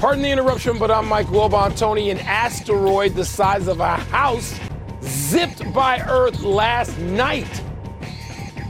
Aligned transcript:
Pardon 0.00 0.22
the 0.22 0.30
interruption, 0.30 0.78
but 0.78 0.90
I'm 0.90 1.08
Mike 1.08 1.28
Wilbon. 1.28 1.76
Tony, 1.78 2.10
an 2.10 2.18
asteroid 2.18 3.14
the 3.14 3.24
size 3.24 3.68
of 3.68 3.80
a 3.80 3.96
house 3.96 4.58
zipped 5.02 5.72
by 5.72 6.00
Earth 6.08 6.40
last 6.42 6.98
night. 6.98 7.62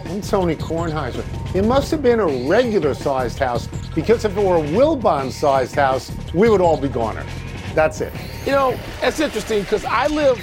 I'm 0.06 0.20
Tony 0.20 0.54
Kornheiser. 0.54 1.24
It 1.54 1.64
must 1.64 1.90
have 1.90 2.02
been 2.02 2.20
a 2.20 2.48
regular 2.48 2.94
sized 2.94 3.38
house 3.38 3.66
because 3.94 4.24
if 4.24 4.36
it 4.36 4.44
were 4.44 4.58
a 4.58 4.62
Wilbon 4.68 5.32
sized 5.32 5.74
house, 5.74 6.12
we 6.34 6.48
would 6.48 6.60
all 6.60 6.76
be 6.76 6.88
goners. 6.88 7.26
That's 7.74 8.00
it. 8.00 8.12
You 8.46 8.52
know, 8.52 8.78
that's 9.00 9.18
interesting 9.18 9.62
because 9.62 9.84
I 9.84 10.06
live 10.08 10.38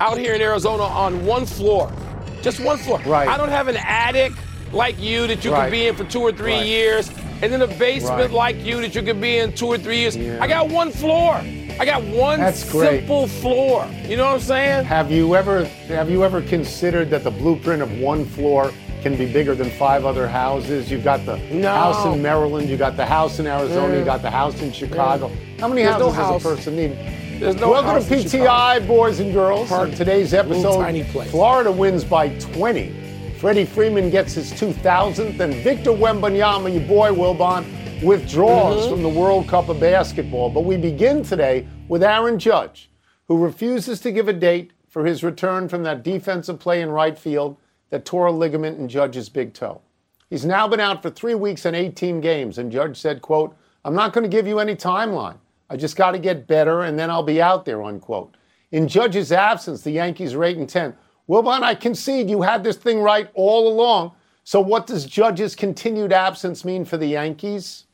out 0.00 0.16
here 0.16 0.34
in 0.34 0.40
Arizona 0.40 0.84
on 0.84 1.26
one 1.26 1.44
floor, 1.44 1.92
just 2.40 2.60
one 2.60 2.78
floor. 2.78 3.00
Right. 3.04 3.26
I 3.26 3.36
don't 3.36 3.48
have 3.48 3.66
an 3.68 3.76
attic 3.78 4.32
like 4.72 5.00
you 5.00 5.26
that 5.26 5.44
you 5.44 5.52
Right. 5.52 5.62
can 5.62 5.70
be 5.72 5.86
in 5.88 5.96
for 5.96 6.04
two 6.04 6.20
or 6.20 6.30
three 6.30 6.54
Right. 6.54 6.66
years, 6.66 7.10
and 7.42 7.52
then 7.52 7.62
a 7.62 7.66
basement 7.66 8.18
Right. 8.18 8.30
like 8.30 8.64
you 8.64 8.80
that 8.80 8.94
you 8.94 9.02
can 9.02 9.20
be 9.20 9.38
in 9.38 9.52
two 9.52 9.66
or 9.66 9.78
three 9.78 9.98
years. 9.98 10.16
Yeah. 10.16 10.38
I 10.40 10.46
got 10.46 10.68
one 10.68 10.90
floor. 10.90 11.40
I 11.78 11.84
got 11.86 12.02
one 12.04 12.40
That's 12.40 12.70
great. 12.70 13.00
simple 13.00 13.26
floor. 13.26 13.86
You 14.06 14.16
know 14.16 14.26
what 14.26 14.34
I'm 14.34 14.40
saying? 14.40 14.84
Have 14.84 15.10
you 15.10 15.34
ever 15.34 15.64
have 15.88 16.10
you 16.10 16.24
ever 16.24 16.42
considered 16.42 17.08
that 17.10 17.24
the 17.24 17.30
blueprint 17.30 17.80
of 17.82 17.98
one 17.98 18.26
floor 18.26 18.70
can 19.02 19.16
be 19.16 19.24
bigger 19.24 19.54
than 19.54 19.70
five 19.70 20.04
other 20.04 20.28
houses? 20.28 20.90
You've 20.90 21.04
got 21.04 21.24
the 21.24 21.38
No. 21.50 21.70
house 21.70 22.04
in 22.04 22.20
Maryland, 22.20 22.68
you 22.68 22.76
got 22.76 22.98
the 22.98 23.06
house 23.06 23.38
in 23.38 23.46
Arizona, 23.46 23.94
you 23.94 24.02
mm. 24.02 24.04
got 24.04 24.20
the 24.20 24.30
house 24.30 24.60
in 24.60 24.70
mm. 24.70 24.74
Chicago. 24.74 25.30
How 25.58 25.68
many 25.68 25.84
There's 25.84 25.98
no 25.98 26.10
houses 26.10 26.16
house. 26.16 26.42
does 26.42 26.52
a 26.52 26.56
person 26.56 26.76
need? 26.76 26.98
There's 27.40 27.56
no 27.56 27.70
Welcome 27.70 28.04
to 28.04 28.14
PTI, 28.14 28.86
boys 28.86 29.18
and 29.20 29.32
girls. 29.32 29.70
Pardon. 29.70 29.92
On 29.92 29.96
today's 29.96 30.34
episode. 30.34 31.06
Florida 31.28 31.72
wins 31.72 32.04
by 32.04 32.28
20. 32.28 32.99
Freddie 33.40 33.64
Freeman 33.64 34.10
gets 34.10 34.34
his 34.34 34.52
2000th, 34.52 35.40
and 35.40 35.54
Victor 35.54 35.90
Wembanyama, 35.92 36.72
your 36.72 36.86
boy 36.86 37.08
Wilbon, 37.10 37.64
withdraws 38.02 38.82
Mm-hmm. 38.82 38.90
from 38.90 39.02
the 39.02 39.08
World 39.08 39.48
Cup 39.48 39.70
of 39.70 39.80
Basketball. 39.80 40.50
But 40.50 40.64
we 40.64 40.76
begin 40.76 41.22
today 41.22 41.66
with 41.88 42.02
Aaron 42.02 42.38
Judge, 42.38 42.90
who 43.28 43.42
refuses 43.42 43.98
to 44.00 44.12
give 44.12 44.28
a 44.28 44.32
date 44.34 44.72
for 44.88 45.06
his 45.06 45.24
return 45.24 45.68
from 45.70 45.82
that 45.84 46.02
defensive 46.02 46.58
play 46.58 46.82
in 46.82 46.90
right 46.90 47.18
field 47.18 47.56
that 47.88 48.04
tore 48.04 48.26
a 48.26 48.32
ligament 48.32 48.78
in 48.78 48.88
Judge's 48.88 49.28
big 49.30 49.54
toe. 49.54 49.80
He's 50.28 50.44
now 50.44 50.68
been 50.68 50.80
out 50.80 51.00
for 51.02 51.08
three 51.10 51.34
weeks 51.34 51.64
and 51.64 51.74
18 51.74 52.20
games, 52.20 52.58
and 52.58 52.70
Judge 52.70 52.98
said, 52.98 53.22
quote, 53.22 53.56
I'm 53.86 53.94
not 53.94 54.12
going 54.12 54.22
to 54.22 54.34
give 54.36 54.46
you 54.46 54.58
any 54.58 54.76
timeline. 54.76 55.38
I 55.70 55.76
just 55.76 55.96
got 55.96 56.10
to 56.10 56.18
get 56.18 56.46
better, 56.46 56.82
and 56.82 56.98
then 56.98 57.10
I'll 57.10 57.22
be 57.22 57.40
out 57.40 57.64
there, 57.64 57.82
unquote. 57.82 58.36
In 58.70 58.86
Judge's 58.86 59.32
absence, 59.32 59.80
the 59.82 59.92
Yankees 59.92 60.34
are 60.34 60.44
8 60.44 60.58
and 60.58 60.68
10. 60.68 60.94
Wilbon, 61.30 61.62
I 61.62 61.76
concede 61.76 62.28
you 62.28 62.42
had 62.42 62.64
this 62.64 62.76
thing 62.76 63.00
right 63.00 63.30
all 63.34 63.68
along. 63.68 64.12
So 64.42 64.60
what 64.60 64.88
does 64.88 65.06
Judge's 65.06 65.54
continued 65.54 66.12
absence 66.12 66.64
mean 66.64 66.84
for 66.84 66.96
the 66.96 67.06
Yankees? 67.06 67.84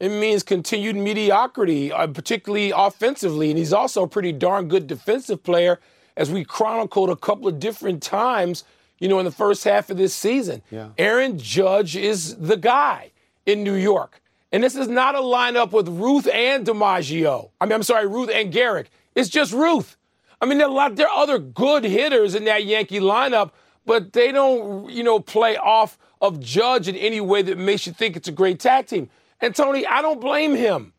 It 0.00 0.08
means 0.08 0.42
continued 0.42 0.96
mediocrity, 0.96 1.92
uh, 1.92 2.06
particularly 2.06 2.72
offensively. 2.74 3.50
And 3.50 3.58
he's 3.58 3.74
also 3.74 4.04
a 4.04 4.08
pretty 4.08 4.32
darn 4.32 4.68
good 4.68 4.86
defensive 4.86 5.42
player, 5.42 5.80
as 6.16 6.30
we 6.30 6.44
chronicled 6.44 7.10
a 7.10 7.16
couple 7.16 7.46
of 7.46 7.60
different 7.60 8.02
times, 8.02 8.64
you 8.98 9.06
know, 9.06 9.18
in 9.18 9.26
the 9.26 9.30
first 9.30 9.64
half 9.64 9.90
of 9.90 9.98
this 9.98 10.14
season. 10.14 10.62
Yeah. 10.70 10.88
Aaron 10.96 11.38
Judge 11.38 11.94
is 11.94 12.36
the 12.36 12.56
guy 12.56 13.10
in 13.44 13.62
New 13.62 13.74
York. 13.74 14.22
And 14.50 14.62
this 14.62 14.76
is 14.76 14.88
not 14.88 15.14
a 15.14 15.20
lineup 15.20 15.72
with 15.72 15.88
Ruth 15.88 16.26
and 16.26 16.66
DiMaggio. 16.66 17.50
I 17.60 17.66
mean, 17.66 17.72
I'm 17.72 17.82
sorry, 17.82 18.06
Ruth 18.06 18.30
and 18.32 18.50
Gehrig. 18.50 18.86
It's 19.14 19.28
just 19.28 19.52
Ruth. 19.52 19.98
I 20.42 20.46
mean, 20.46 20.58
there 20.58 20.66
are 20.66 20.70
a 20.70 20.74
lot. 20.74 20.96
There 20.96 21.08
are 21.08 21.22
other 21.22 21.38
good 21.38 21.84
hitters 21.84 22.34
in 22.34 22.44
that 22.46 22.64
Yankee 22.64 22.98
lineup, 22.98 23.52
but 23.86 24.12
they 24.12 24.32
don't, 24.32 24.90
you 24.90 25.04
know, 25.04 25.20
play 25.20 25.56
off 25.56 25.96
of 26.20 26.40
Judge 26.40 26.88
in 26.88 26.96
any 26.96 27.20
way 27.20 27.42
that 27.42 27.56
makes 27.56 27.86
you 27.86 27.92
think 27.92 28.16
it's 28.16 28.26
a 28.26 28.32
great 28.32 28.58
tag 28.58 28.86
team. 28.86 29.08
And 29.40 29.54
Tony, 29.54 29.86
I 29.86 30.02
don't 30.02 30.20
blame 30.20 30.56
him. 30.56 30.94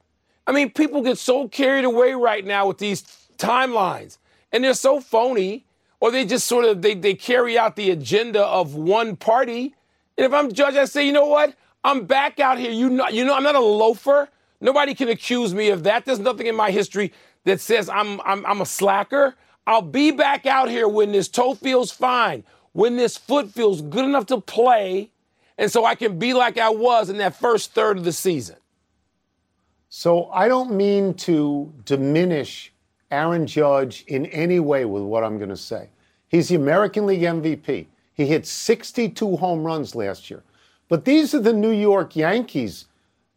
I 0.48 0.54
mean, 0.54 0.72
people 0.72 1.02
get 1.02 1.18
so 1.18 1.50
carried 1.50 1.84
away 1.84 2.14
right 2.14 2.46
now 2.46 2.68
with 2.68 2.78
these 2.78 3.04
timelines, 3.38 4.18
and 4.54 4.64
they're 4.64 4.74
so 4.74 5.02
phony, 5.02 5.66
or 6.00 6.10
they 6.10 6.26
just 6.26 6.48
sort 6.48 6.64
of 6.64 6.82
they 6.82 6.96
they 6.96 7.14
carry 7.14 7.58
out 7.58 7.76
the 7.76 7.92
agenda 7.92 8.44
of 8.46 8.76
one 8.76 9.18
party. 9.18 9.76
And 10.18 10.26
if 10.26 10.34
I'm 10.34 10.54
Judge, 10.54 10.76
I 10.76 10.86
say, 10.86 11.06
you 11.06 11.12
know 11.12 11.28
what? 11.28 11.54
I'm 11.84 12.06
back 12.06 12.40
out 12.40 12.58
here. 12.58 12.72
You 12.72 12.90
know, 12.90 13.10
you 13.10 13.26
know, 13.26 13.36
I'm 13.36 13.44
not 13.44 13.56
a 13.56 13.60
loafer. 13.60 14.30
Nobody 14.64 14.96
can 14.96 15.10
accuse 15.10 15.54
me 15.54 15.70
of 15.70 15.84
that. 15.84 16.06
There's 16.06 16.20
nothing 16.20 16.48
in 16.48 16.56
my 16.56 16.72
history 16.72 17.12
that 17.44 17.60
says 17.60 17.90
I'm 17.90 18.22
I'm, 18.22 18.46
I'm 18.46 18.62
a 18.62 18.66
slacker. 18.66 19.36
I'll 19.68 19.82
be 19.82 20.12
back 20.12 20.46
out 20.46 20.70
here 20.70 20.88
when 20.88 21.12
this 21.12 21.28
toe 21.28 21.54
feels 21.54 21.92
fine, 21.92 22.46
when 22.72 22.96
this 22.96 23.18
foot 23.18 23.52
feels 23.52 23.82
good 23.82 24.06
enough 24.06 24.26
to 24.28 24.40
play, 24.40 25.12
and 25.58 25.70
so 25.70 25.86
I 25.86 25.96
can 25.96 26.18
be 26.18 26.34
like 26.34 26.58
I 26.58 26.70
was 26.70 27.10
in 27.10 27.18
that 27.18 27.36
first 27.36 27.74
third 27.74 27.98
of 27.98 28.06
the 28.06 28.14
season. 28.14 28.56
So 29.90 30.30
I 30.32 30.48
don't 30.48 30.72
mean 30.72 31.14
to 31.16 31.72
diminish 31.84 32.74
Aaron 33.12 33.46
Judge 33.46 34.06
in 34.08 34.26
any 34.28 34.60
way 34.60 34.86
with 34.86 35.04
what 35.04 35.26
I'm 35.26 35.38
going 35.38 35.50
to 35.50 35.58
say. 35.58 35.90
He's 36.30 36.48
the 36.48 36.56
American 36.56 37.06
League 37.06 37.22
MVP. 37.22 37.86
He 38.14 38.26
hit 38.26 38.48
62 38.48 39.38
home 39.38 39.64
runs 39.64 39.94
last 39.94 40.32
year. 40.32 40.42
But 40.88 41.06
these 41.06 41.36
are 41.36 41.40
the 41.40 41.54
New 41.54 41.72
York 41.72 42.16
Yankees. 42.16 42.86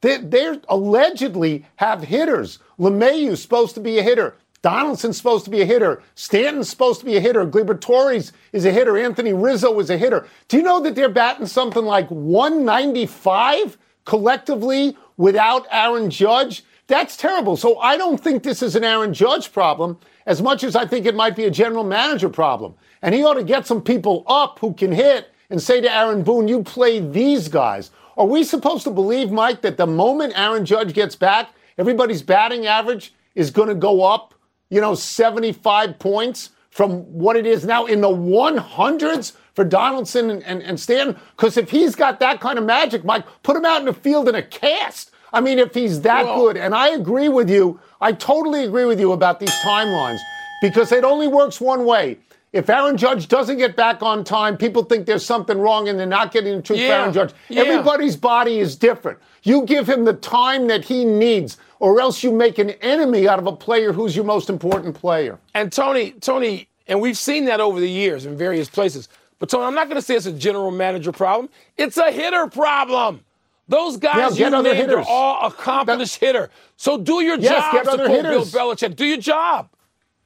They 0.00 0.18
they 0.18 0.60
allegedly 0.68 1.66
have 1.76 2.02
hitters. 2.02 2.58
LeMahieu's 2.78 3.42
supposed 3.42 3.74
to 3.74 3.80
be 3.80 3.98
a 3.98 4.02
hitter. 4.02 4.36
Donaldson's 4.62 5.16
supposed 5.16 5.44
to 5.44 5.50
be 5.50 5.62
a 5.62 5.66
hitter. 5.66 6.02
Stanton's 6.16 6.68
supposed 6.68 7.00
to 7.00 7.06
be 7.06 7.16
a 7.16 7.20
hitter. 7.20 7.46
Gleyber 7.46 7.80
Torres 7.80 8.32
is 8.52 8.64
a 8.64 8.72
hitter. 8.72 8.98
Anthony 8.98 9.32
Rizzo 9.32 9.78
is 9.78 9.90
a 9.90 9.96
hitter. 9.96 10.26
Do 10.48 10.56
you 10.56 10.62
know 10.62 10.80
that 10.80 10.94
they're 10.96 11.08
batting 11.08 11.46
something 11.46 11.84
like 11.84 12.10
195 12.10 13.78
collectively 14.04 14.96
without 15.16 15.66
Aaron 15.70 16.10
Judge? 16.10 16.64
That's 16.88 17.16
terrible. 17.16 17.56
So 17.56 17.78
I 17.78 17.96
don't 17.96 18.20
think 18.20 18.42
this 18.42 18.62
is 18.62 18.76
an 18.76 18.84
Aaron 18.84 19.14
Judge 19.14 19.52
problem 19.52 19.98
as 20.26 20.42
much 20.42 20.64
as 20.64 20.74
I 20.74 20.86
think 20.86 21.06
it 21.06 21.14
might 21.14 21.36
be 21.36 21.44
a 21.44 21.50
general 21.50 21.84
manager 21.84 22.28
problem. 22.28 22.74
And 23.02 23.14
he 23.14 23.24
ought 23.24 23.34
to 23.34 23.44
get 23.44 23.66
some 23.66 23.82
people 23.82 24.24
up 24.26 24.58
who 24.58 24.72
can 24.74 24.92
hit 24.92 25.32
and 25.50 25.62
say 25.62 25.80
to 25.80 25.92
Aaron 25.94 26.22
Boone, 26.22 26.48
you 26.48 26.62
play 26.62 26.98
these 26.98 27.48
guys. 27.48 27.90
Are 28.16 28.26
we 28.26 28.44
supposed 28.44 28.84
to 28.84 28.90
believe, 28.90 29.30
Mike, 29.30 29.60
that 29.60 29.76
the 29.76 29.86
moment 29.86 30.32
Aaron 30.36 30.64
Judge 30.64 30.94
gets 30.94 31.14
back, 31.14 31.50
everybody's 31.76 32.22
batting 32.22 32.66
average 32.66 33.12
is 33.34 33.50
going 33.50 33.68
to 33.68 33.74
go 33.74 34.02
up, 34.02 34.34
you 34.70 34.80
know, 34.80 34.94
75 34.94 35.98
points 35.98 36.50
from 36.70 37.02
what 37.12 37.36
it 37.36 37.46
is 37.46 37.64
now 37.64 37.84
in 37.86 38.00
the 38.00 38.08
100s 38.08 39.32
for 39.54 39.64
Donaldson 39.64 40.30
and, 40.30 40.42
and, 40.44 40.62
and 40.62 40.80
Stanton? 40.80 41.16
Because 41.36 41.56
if 41.58 41.70
he's 41.70 41.94
got 41.94 42.18
that 42.20 42.40
kind 42.40 42.58
of 42.58 42.64
magic, 42.64 43.04
Mike, 43.04 43.24
put 43.42 43.56
him 43.56 43.64
out 43.66 43.80
in 43.80 43.86
the 43.86 43.92
field 43.92 44.28
in 44.28 44.34
a 44.34 44.42
cast. 44.42 45.10
I 45.32 45.40
mean, 45.40 45.58
if 45.58 45.74
he's 45.74 46.00
that 46.02 46.24
Well- 46.24 46.36
good, 46.36 46.56
and 46.56 46.74
I 46.74 46.88
agree 46.90 47.28
with 47.28 47.50
you, 47.50 47.80
I 48.00 48.12
totally 48.12 48.64
agree 48.64 48.86
with 48.86 48.98
you 48.98 49.12
about 49.12 49.40
these 49.40 49.54
timelines 49.62 50.18
because 50.62 50.90
it 50.92 51.04
only 51.04 51.28
works 51.28 51.60
one 51.60 51.84
way. 51.84 52.18
If 52.52 52.70
Aaron 52.70 52.96
Judge 52.96 53.28
doesn't 53.28 53.58
get 53.58 53.76
back 53.76 54.02
on 54.02 54.24
time, 54.24 54.56
people 54.56 54.82
think 54.84 55.04
there's 55.06 55.24
something 55.26 55.58
wrong 55.58 55.88
and 55.88 55.98
they're 55.98 56.06
not 56.06 56.32
getting 56.32 56.56
the 56.56 56.62
truth 56.62 56.78
for 56.78 56.84
Yeah, 56.84 57.00
Aaron 57.00 57.12
Judge. 57.12 57.32
yeah. 57.48 57.62
Everybody's 57.62 58.16
body 58.16 58.60
is 58.60 58.76
different. 58.76 59.18
You 59.42 59.64
give 59.66 59.88
him 59.88 60.04
the 60.04 60.14
time 60.14 60.66
that 60.68 60.84
he 60.84 61.04
needs, 61.04 61.58
or 61.80 62.00
else 62.00 62.22
you 62.22 62.32
make 62.32 62.58
an 62.58 62.70
enemy 62.80 63.28
out 63.28 63.38
of 63.38 63.46
a 63.46 63.52
player 63.54 63.92
who's 63.92 64.16
your 64.16 64.24
most 64.24 64.48
important 64.48 64.94
player. 64.94 65.38
And 65.54 65.70
Tony, 65.72 66.12
Tony, 66.12 66.68
and 66.88 67.00
we've 67.00 67.18
seen 67.18 67.44
that 67.46 67.60
over 67.60 67.78
the 67.78 67.90
years 67.90 68.26
in 68.26 68.36
various 68.36 68.68
places. 68.70 69.08
But 69.38 69.50
Tony, 69.50 69.64
I'm 69.64 69.74
not 69.74 69.84
going 69.88 69.96
to 69.96 70.02
say 70.02 70.14
it's 70.14 70.26
a 70.26 70.32
general 70.32 70.70
manager 70.70 71.12
problem. 71.12 71.50
It's 71.76 71.96
a 71.98 72.10
hitter 72.10 72.46
problem. 72.46 73.20
Those 73.68 73.96
guys 73.98 74.38
Yeah, 74.38 74.48
you 74.56 74.62
named 74.62 74.90
are 74.92 75.04
all 75.06 75.48
accomplished 75.48 76.16
hitter. 76.16 76.48
So 76.76 76.96
do 76.96 77.20
your 77.22 77.36
Yes, 77.38 77.52
job. 77.64 77.72
get 77.72 77.84
to 77.84 77.90
other 77.90 78.06
quote 78.06 78.22
Bill. 78.22 78.44
Belichick. 78.44 78.96
Do 78.96 79.04
your 79.04 79.18
job. 79.18 79.68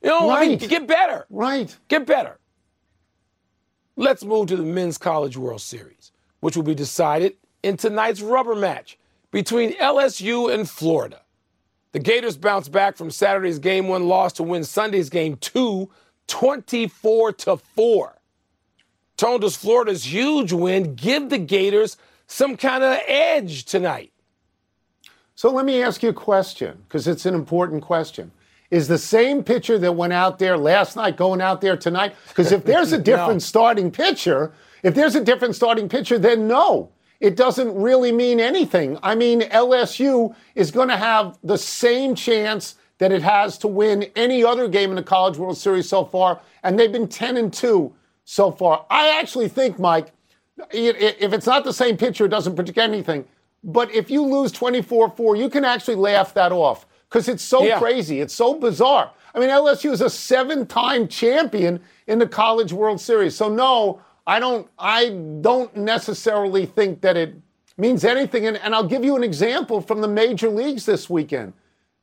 You 0.02 0.10
know, 0.10 0.30
I 0.30 0.48
mean, 0.48 0.58
get 0.58 0.86
better. 0.86 1.26
Right. 1.28 1.76
Get 1.88 2.06
better. 2.06 2.38
Let's 3.96 4.24
move 4.24 4.48
to 4.48 4.56
the 4.56 4.62
Men's 4.62 4.96
College 4.96 5.36
World 5.36 5.60
Series, 5.60 6.12
which 6.40 6.56
will 6.56 6.62
be 6.62 6.74
decided 6.74 7.36
in 7.62 7.76
tonight's 7.76 8.22
rubber 8.22 8.54
match 8.54 8.98
between 9.30 9.74
LSU 9.74 10.52
and 10.52 10.68
Florida. 10.68 11.20
The 11.92 11.98
Gators 11.98 12.36
bounced 12.36 12.72
back 12.72 12.96
from 12.96 13.10
Saturday's 13.10 13.58
game 13.58 13.88
one 13.88 14.08
loss 14.08 14.32
to 14.34 14.42
win 14.42 14.64
Sunday's 14.64 15.10
game 15.10 15.36
two, 15.36 15.90
24 16.28 17.32
to 17.32 17.56
4. 17.56 18.16
Tone, 19.16 19.40
does 19.40 19.56
Florida's 19.56 20.10
huge 20.10 20.52
win 20.52 20.94
give 20.94 21.28
the 21.28 21.36
Gators 21.36 21.98
some 22.26 22.56
kind 22.56 22.82
of 22.82 22.98
edge 23.06 23.64
tonight? 23.64 24.12
So 25.34 25.50
let 25.50 25.66
me 25.66 25.82
ask 25.82 26.02
you 26.02 26.08
a 26.10 26.14
question, 26.14 26.84
because 26.86 27.06
it's 27.06 27.26
an 27.26 27.34
important 27.34 27.82
question. 27.82 28.30
Is 28.70 28.86
the 28.86 28.98
same 28.98 29.42
pitcher 29.42 29.78
that 29.78 29.92
went 29.92 30.12
out 30.12 30.38
there 30.38 30.56
last 30.56 30.94
night 30.94 31.16
going 31.16 31.40
out 31.40 31.60
there 31.60 31.76
tonight? 31.76 32.14
Because 32.28 32.52
if 32.52 32.64
there's 32.64 32.92
a 32.92 32.98
different 33.10 33.42
starting 33.42 33.90
pitcher, 33.90 34.52
if 34.82 34.94
there's 34.94 35.16
a 35.16 35.24
different 35.24 35.56
starting 35.56 35.88
pitcher, 35.88 36.18
then 36.18 36.46
no, 36.46 36.92
it 37.18 37.36
doesn't 37.36 37.74
really 37.74 38.12
mean 38.12 38.38
anything. 38.38 38.98
I 39.02 39.14
mean, 39.14 39.40
LSU 39.42 40.34
is 40.54 40.70
going 40.70 40.88
to 40.88 40.96
have 40.96 41.36
the 41.42 41.58
same 41.58 42.14
chance 42.14 42.76
that 42.98 43.12
it 43.12 43.22
has 43.22 43.58
to 43.58 43.68
win 43.68 44.04
any 44.14 44.44
other 44.44 44.68
game 44.68 44.90
in 44.90 44.96
the 44.96 45.02
College 45.02 45.36
World 45.36 45.56
Series 45.56 45.88
so 45.88 46.04
far, 46.04 46.40
and 46.62 46.78
they've 46.78 46.92
been 46.92 47.08
10 47.08 47.36
and 47.36 47.52
2 47.52 47.92
so 48.24 48.52
far. 48.52 48.86
I 48.88 49.18
actually 49.18 49.48
think, 49.48 49.78
Mike, 49.78 50.12
if 50.70 51.32
it's 51.32 51.46
not 51.46 51.64
the 51.64 51.72
same 51.72 51.96
pitcher, 51.96 52.26
it 52.26 52.28
doesn't 52.28 52.54
predict 52.54 52.78
anything. 52.78 53.24
But 53.64 53.92
if 53.92 54.10
you 54.10 54.22
lose 54.22 54.52
24 54.52 55.10
4, 55.10 55.36
you 55.36 55.48
can 55.50 55.64
actually 55.64 55.96
laugh 55.96 56.34
that 56.34 56.52
off 56.52 56.86
because 57.10 57.28
it's 57.28 57.42
so 57.42 57.64
Yeah. 57.64 57.78
crazy. 57.78 58.20
It's 58.20 58.34
so 58.34 58.54
bizarre. 58.54 59.10
I 59.34 59.40
mean, 59.40 59.50
LSU 59.50 59.90
is 59.92 60.00
a 60.00 60.08
seven-time 60.10 61.08
champion 61.08 61.80
in 62.06 62.18
the 62.18 62.26
College 62.26 62.72
World 62.72 63.00
Series. 63.00 63.36
So 63.36 63.48
no, 63.48 64.00
I 64.26 64.38
don't. 64.38 64.68
I 64.78 65.08
don't 65.40 65.74
necessarily 65.76 66.66
think 66.66 67.00
that 67.02 67.16
it 67.16 67.34
means 67.76 68.04
anything. 68.04 68.46
And, 68.46 68.56
and 68.58 68.74
I'll 68.74 68.86
give 68.86 69.04
you 69.04 69.16
an 69.16 69.24
example 69.24 69.80
from 69.80 70.00
the 70.00 70.08
major 70.08 70.48
leagues 70.48 70.86
this 70.86 71.10
weekend. 71.10 71.52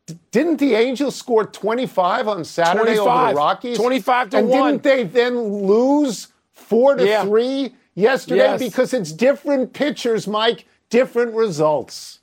D- 0.08 0.18
Didn't 0.32 0.58
the 0.58 0.76
Angels 0.76 1.16
score 1.16 1.46
25 1.46 2.28
on 2.28 2.44
Saturday 2.44 2.98
over 2.98 3.30
the 3.30 3.36
Rockies? 3.36 3.78
25 3.78 4.30
to 4.32 4.38
and 4.38 4.50
one. 4.50 4.70
And 4.74 4.82
didn't 4.82 4.98
they 4.98 5.04
then 5.22 5.38
lose 5.66 6.28
four 6.52 6.96
to 6.96 7.06
Yeah. 7.06 7.24
three 7.24 7.76
yesterday 7.96 8.42
Yes. 8.42 8.60
because 8.60 8.94
it's 8.94 9.12
different 9.12 9.74
pitchers, 9.74 10.28
Mike, 10.28 10.66
different 10.90 11.34
results. 11.34 12.20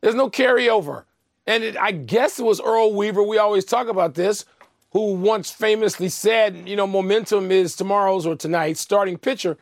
There's 0.00 0.14
no 0.14 0.28
carryover. 0.30 1.04
And 1.46 1.62
it, 1.62 1.76
I 1.76 1.92
guess 1.92 2.38
it 2.38 2.44
was 2.44 2.60
Earl 2.60 2.92
Weaver. 2.94 3.22
We 3.22 3.38
always 3.38 3.64
talk 3.64 3.88
about 3.88 4.14
this, 4.14 4.44
who 4.90 5.14
once 5.14 5.50
famously 5.50 6.08
said, 6.08 6.68
you 6.68 6.76
know, 6.76 6.86
momentum 6.86 7.52
is 7.52 7.76
tomorrow's 7.76 8.26
or 8.26 8.36
tonight's 8.36 8.80
starting 8.80 9.16
pitcher. 9.18 9.56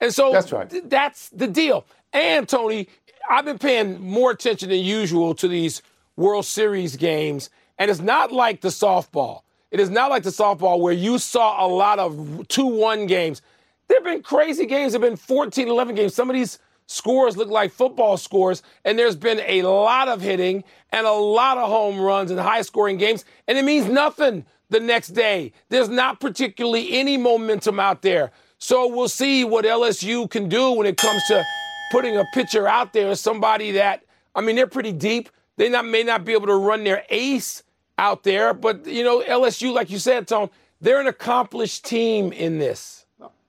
And 0.00 0.12
so 0.14 0.32
That's 0.32 0.52
right. 0.52 0.68
th- 0.68 0.84
that's 0.86 1.28
the 1.30 1.46
deal. 1.46 1.86
And 2.12 2.48
Tony, 2.48 2.88
I've 3.28 3.44
been 3.44 3.58
paying 3.58 4.00
more 4.00 4.30
attention 4.30 4.68
than 4.70 4.80
usual 4.80 5.34
to 5.36 5.48
these 5.48 5.82
World 6.16 6.44
Series 6.44 6.96
games. 6.96 7.50
And 7.78 7.90
it's 7.90 8.00
not 8.00 8.32
like 8.32 8.60
the 8.60 8.68
softball. 8.68 9.42
It 9.70 9.80
is 9.80 9.88
not 9.88 10.10
like 10.10 10.24
the 10.24 10.30
softball 10.30 10.80
where 10.80 10.92
you 10.92 11.18
saw 11.18 11.64
a 11.64 11.68
lot 11.68 11.98
of 11.98 12.48
2 12.48 12.66
1 12.66 13.06
games. 13.06 13.40
There 13.88 13.98
have 13.98 14.04
been 14.04 14.22
crazy 14.22 14.66
games. 14.66 14.92
There 14.92 15.00
have 15.00 15.08
been 15.08 15.16
14 15.16 15.68
11 15.68 15.94
games. 15.94 16.14
Some 16.14 16.28
of 16.28 16.34
these 16.34 16.58
scores 16.90 17.36
look 17.36 17.48
like 17.48 17.72
football 17.72 18.16
scores, 18.16 18.62
and 18.84 18.98
there's 18.98 19.16
been 19.16 19.40
a 19.46 19.62
lot 19.62 20.08
of 20.08 20.20
hitting 20.20 20.64
and 20.90 21.06
a 21.06 21.12
lot 21.12 21.56
of 21.56 21.68
home 21.68 22.00
runs 22.00 22.30
and 22.30 22.40
high 22.40 22.62
scoring 22.62 22.96
games, 22.96 23.24
and 23.46 23.56
it 23.56 23.64
means 23.64 23.86
nothing 23.86 24.44
the 24.70 24.80
next 24.80 25.08
day. 25.08 25.52
There's 25.68 25.88
not 25.88 26.20
particularly 26.20 26.92
any 26.92 27.16
momentum 27.16 27.78
out 27.78 28.02
there. 28.02 28.32
So 28.58 28.88
we'll 28.88 29.08
see 29.08 29.44
what 29.44 29.64
LSU 29.64 30.28
can 30.28 30.48
do 30.48 30.72
when 30.72 30.86
it 30.86 30.96
comes 30.96 31.22
to 31.28 31.44
putting 31.92 32.16
a 32.16 32.24
pitcher 32.34 32.66
out 32.66 32.92
there, 32.92 33.14
somebody 33.14 33.72
that, 33.72 34.02
I 34.34 34.40
mean, 34.40 34.56
they're 34.56 34.66
pretty 34.66 34.92
deep. 34.92 35.30
They 35.56 35.68
not, 35.68 35.86
may 35.86 36.02
not 36.02 36.24
be 36.24 36.32
able 36.32 36.46
to 36.48 36.56
run 36.56 36.84
their 36.84 37.04
ace 37.08 37.62
out 37.98 38.22
there, 38.22 38.52
but, 38.52 38.86
you 38.86 39.04
know, 39.04 39.22
LSU, 39.22 39.72
like 39.72 39.90
you 39.90 39.98
said, 39.98 40.26
Tom, 40.26 40.50
they're 40.80 41.00
an 41.00 41.06
accomplished 41.06 41.84
team 41.84 42.32
in 42.32 42.58
this. 42.58 43.06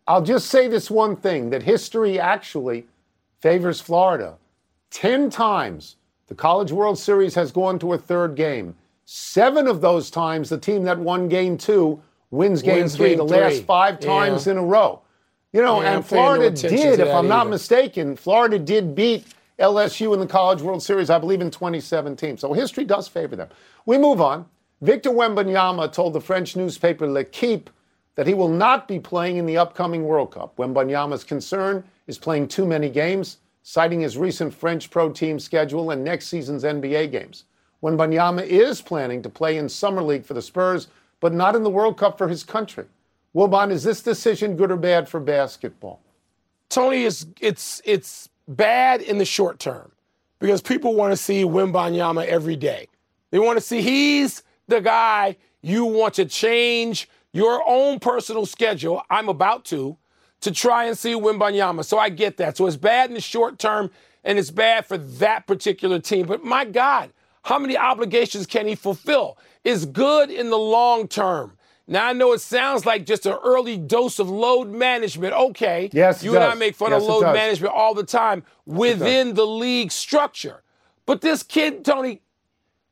I'll 0.08 0.24
just 0.24 0.50
say 0.50 0.68
this 0.68 0.92
one 0.92 1.16
thing 1.16 1.52
that 1.52 1.64
history 1.64 2.20
actually 2.20 2.86
favors 3.42 3.82
Florida. 3.82 4.38
10 4.92 5.30
times 5.30 5.98
the 6.28 6.36
College 6.36 6.72
World 6.72 6.98
Series 6.98 7.36
has 7.36 7.52
gone 7.52 7.80
to 7.80 7.94
a 7.94 7.98
third 7.98 8.36
game. 8.36 8.76
Seven 9.06 9.68
of 9.68 9.82
those 9.82 10.10
times, 10.10 10.50
the 10.50 10.58
team 10.58 10.84
that 10.84 10.98
won 11.00 11.28
game 11.28 11.58
two 11.58 12.02
wins 12.30 12.62
game 12.62 12.78
Wins 12.78 12.96
three, 12.96 13.10
game 13.10 13.18
the 13.18 13.28
three. 13.28 13.38
last 13.42 13.64
five 13.64 13.98
Yeah. 14.00 14.08
times 14.08 14.48
in 14.48 14.58
a 14.58 14.64
row. 14.64 15.02
You 15.52 15.62
know, 15.62 15.82
Yeah, 15.82 15.96
and 15.96 16.08
paying 16.08 16.22
no 16.24 16.26
Florida 16.38 16.50
did, 16.52 17.00
if 17.02 17.14
I'm 17.14 17.28
not 17.28 17.42
either. 17.42 17.50
mistaken, 17.50 18.16
Florida 18.16 18.58
did 18.58 18.96
beat 18.96 19.26
LSU 19.60 20.14
in 20.14 20.20
the 20.22 20.28
College 20.28 20.62
World 20.62 20.82
Series, 20.82 21.10
I 21.10 21.20
believe, 21.20 21.42
in 21.42 21.52
2017. 21.52 22.38
So 22.38 22.54
history 22.54 22.86
does 22.86 23.08
favor 23.10 23.36
them. 23.36 23.50
We 23.86 23.98
move 23.98 24.22
on. 24.22 24.46
Victor 24.82 25.10
Wembanyama 25.12 25.92
told 25.92 26.14
the 26.14 26.22
French 26.22 26.56
newspaper 26.56 27.06
L'Equipe 27.06 27.70
that 28.16 28.28
he 28.28 28.34
will 28.34 28.48
not 28.50 28.88
be 28.88 29.00
playing 29.00 29.38
in 29.38 29.46
the 29.46 29.58
upcoming 29.58 30.06
World 30.06 30.32
Cup. 30.32 30.56
Wembanyama's 30.58 31.24
concern 31.26 31.84
is 32.12 32.18
playing 32.18 32.50
too 32.50 32.66
many 32.66 32.90
games, 32.90 33.38
citing 33.64 34.02
his 34.02 34.18
recent 34.18 34.54
French 34.54 34.90
pro 34.90 35.10
team 35.12 35.40
schedule 35.40 35.92
and 35.92 36.04
next 36.04 36.28
season's 36.28 36.64
NBA 36.64 37.10
games. 37.10 37.46
When 37.80 37.98
Wembanyama 37.98 38.44
is 38.44 38.82
planning 38.82 39.22
to 39.24 39.30
play 39.30 39.58
in 39.58 39.70
Summer 39.70 40.04
League 40.04 40.26
for 40.26 40.34
the 40.34 40.42
Spurs, 40.42 40.90
but 41.22 41.34
not 41.34 41.56
in 41.56 41.64
the 41.64 41.70
World 41.70 41.98
Cup 41.98 42.18
for 42.18 42.28
his 42.28 42.44
country. 42.44 42.86
Wilbon, 43.34 43.72
is 43.72 43.84
this 43.84 44.02
decision 44.02 44.58
good 44.58 44.72
or 44.72 44.78
bad 44.78 45.08
for 45.08 45.22
basketball? 45.22 46.02
Tony, 46.70 47.06
it's 47.06 47.26
it's 47.40 47.82
it's 47.86 48.30
bad 48.48 49.02
in 49.02 49.18
the 49.18 49.26
short 49.26 49.58
term 49.58 49.92
because 50.40 50.62
people 50.62 50.94
want 50.96 51.14
to 51.14 51.18
see 51.18 51.44
Wembanyama 51.44 52.26
every 52.26 52.58
day. 52.58 52.88
They 53.30 53.40
want 53.40 53.58
to 53.58 53.62
see 53.62 53.82
he's 53.82 54.44
the 54.68 54.82
guy 54.82 55.38
you 55.62 55.86
want 55.86 56.16
to 56.16 56.26
change 56.26 57.08
your 57.32 57.64
own 57.66 58.00
personal 58.00 58.46
schedule. 58.46 59.02
I'm 59.10 59.30
about 59.30 59.64
to 59.66 59.98
to 60.42 60.52
try 60.52 60.86
and 60.86 60.98
see 60.98 61.14
Wembanyama. 61.14 61.86
So 61.86 61.98
I 61.98 62.10
get 62.10 62.38
that. 62.38 62.58
So 62.58 62.68
it's 62.68 62.76
bad 62.76 63.10
in 63.10 63.16
the 63.16 63.22
short 63.22 63.60
term 63.60 63.92
and 64.24 64.38
it's 64.38 64.52
bad 64.52 64.86
for 64.86 64.98
that 64.98 65.48
particular 65.48 66.00
team. 66.00 66.28
But 66.28 66.44
my 66.44 66.66
God, 66.66 67.12
how 67.44 67.58
many 67.58 67.78
obligations 67.78 68.46
can 68.46 68.68
he 68.68 68.76
fulfill? 68.76 69.38
Is 69.64 69.86
good 69.86 70.30
in 70.30 70.50
the 70.50 70.58
long 70.58 71.08
term. 71.08 71.58
Now 71.88 72.08
I 72.08 72.14
know 72.14 72.34
it 72.34 72.42
sounds 72.42 72.86
like 72.86 73.06
just 73.06 73.26
an 73.26 73.38
early 73.44 73.78
dose 73.78 74.20
of 74.20 74.30
load 74.30 74.70
management. 74.70 75.34
Okay. 75.34 75.90
Yes, 75.94 76.24
you 76.24 76.36
and 76.36 76.44
I 76.44 76.54
make 76.56 76.76
fun 76.76 76.92
Yes, 76.92 77.04
of 77.04 77.10
load 77.10 77.34
management 77.34 77.74
all 77.74 77.94
the 77.94 78.04
time 78.04 78.44
within 78.66 79.34
the 79.34 79.46
league 79.46 79.92
structure. 79.92 80.64
But 81.06 81.22
this 81.22 81.44
kid, 81.44 81.84
Tony, 81.84 82.22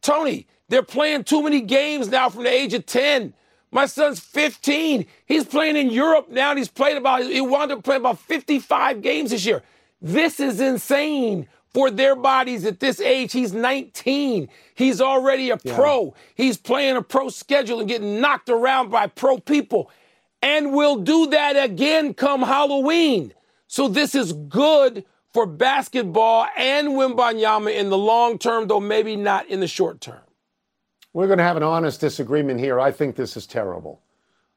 Tony, 0.01 0.47
they're 0.67 0.83
playing 0.83 1.23
too 1.23 1.41
many 1.41 1.61
games 1.61 2.09
now 2.09 2.29
from 2.29 2.43
the 2.43 2.51
age 2.51 2.73
of 2.73 2.85
10. 2.85 3.33
My 3.71 3.85
son's 3.85 4.19
15. 4.19 5.05
He's 5.25 5.45
playing 5.45 5.75
in 5.75 5.89
Europe 5.89 6.29
now, 6.29 6.49
and 6.49 6.57
he's 6.57 6.69
played 6.69 6.97
about, 6.97 7.23
he 7.23 7.41
wound 7.41 7.71
up 7.71 7.83
playing 7.83 8.01
about 8.01 8.19
55 8.19 9.01
games 9.01 9.31
this 9.31 9.45
year. 9.45 9.63
This 10.01 10.39
is 10.39 10.59
insane 10.59 11.47
for 11.73 11.91
their 11.91 12.15
bodies 12.15 12.65
at 12.65 12.79
this 12.79 12.99
age. 12.99 13.31
He's 13.31 13.53
19. 13.53 14.49
He's 14.73 15.01
already 15.01 15.51
a 15.51 15.57
pro. 15.57 16.15
He's 16.35 16.57
playing 16.57 16.97
a 16.97 17.01
pro 17.01 17.29
schedule 17.29 17.79
and 17.79 17.87
getting 17.87 18.19
knocked 18.19 18.49
around 18.49 18.89
by 18.89 19.07
pro 19.07 19.37
people. 19.37 19.91
And 20.41 20.73
we'll 20.73 20.97
do 20.97 21.27
that 21.27 21.53
again 21.53 22.13
come 22.13 22.41
Halloween. 22.41 23.33
So 23.67 23.87
this 23.87 24.15
is 24.15 24.33
good 24.33 25.05
for 25.31 25.45
basketball 25.45 26.47
and 26.57 26.89
Wembanyama 26.89 27.75
in 27.75 27.89
the 27.89 27.97
long 27.97 28.39
term, 28.39 28.67
though 28.67 28.79
maybe 28.79 29.15
not 29.15 29.47
in 29.47 29.59
the 29.59 29.67
short 29.67 30.01
term. 30.01 30.21
We're 31.13 31.27
going 31.27 31.39
to 31.39 31.43
have 31.43 31.57
an 31.57 31.63
honest 31.63 31.99
disagreement 31.99 32.59
here. 32.59 32.79
I 32.79 32.91
think 32.91 33.15
this 33.15 33.35
is 33.35 33.47
terrible. 33.47 34.01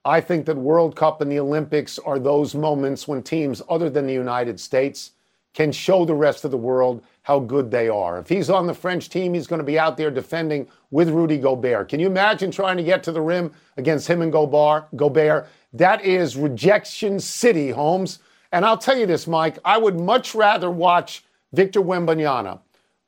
I 0.05 0.21
think 0.21 0.45
that 0.47 0.57
World 0.57 0.95
Cup 0.95 1.23
and 1.23 1.33
the 1.33 1.39
Olympics 1.39 1.99
are 1.99 2.19
those 2.19 2.55
moments 2.55 3.09
when 3.09 3.23
teams 3.23 3.63
other 3.71 3.89
than 3.89 4.07
the 4.07 4.13
United 4.13 4.61
States 4.61 5.13
can 5.55 5.73
show 5.73 6.05
the 6.05 6.15
rest 6.15 6.45
of 6.45 6.51
the 6.51 6.57
world 6.57 7.03
how 7.23 7.39
good 7.39 7.71
they 7.71 7.89
are. 7.89 8.19
If 8.19 8.29
he's 8.29 8.51
on 8.51 8.67
the 8.67 8.75
French 8.75 9.09
team, 9.09 9.33
he's 9.33 9.47
going 9.47 9.61
to 9.61 9.65
be 9.65 9.79
out 9.79 9.97
there 9.97 10.11
defending 10.11 10.69
with 10.91 11.09
Rudy 11.09 11.39
Gobert. 11.39 11.89
Can 11.89 12.01
you 12.01 12.07
imagine 12.07 12.51
trying 12.51 12.77
to 12.77 12.83
get 12.83 13.03
to 13.05 13.13
the 13.13 13.21
rim 13.21 13.53
against 13.77 14.09
him 14.09 14.23
and 14.23 14.33
Gobert? 14.33 14.95
Gobert? 14.97 15.49
That 15.73 16.05
is 16.05 16.37
rejection 16.37 17.19
city, 17.19 17.71
Holmes. 17.71 18.19
And 18.51 18.65
I'll 18.65 18.79
tell 18.79 18.99
you 18.99 19.07
this, 19.07 19.27
Mike, 19.27 19.59
I 19.65 19.79
would 19.79 19.99
much 19.99 20.35
rather 20.35 20.71
watch 20.71 21.25
Victor 21.53 21.81
Wembanyama 21.81 22.61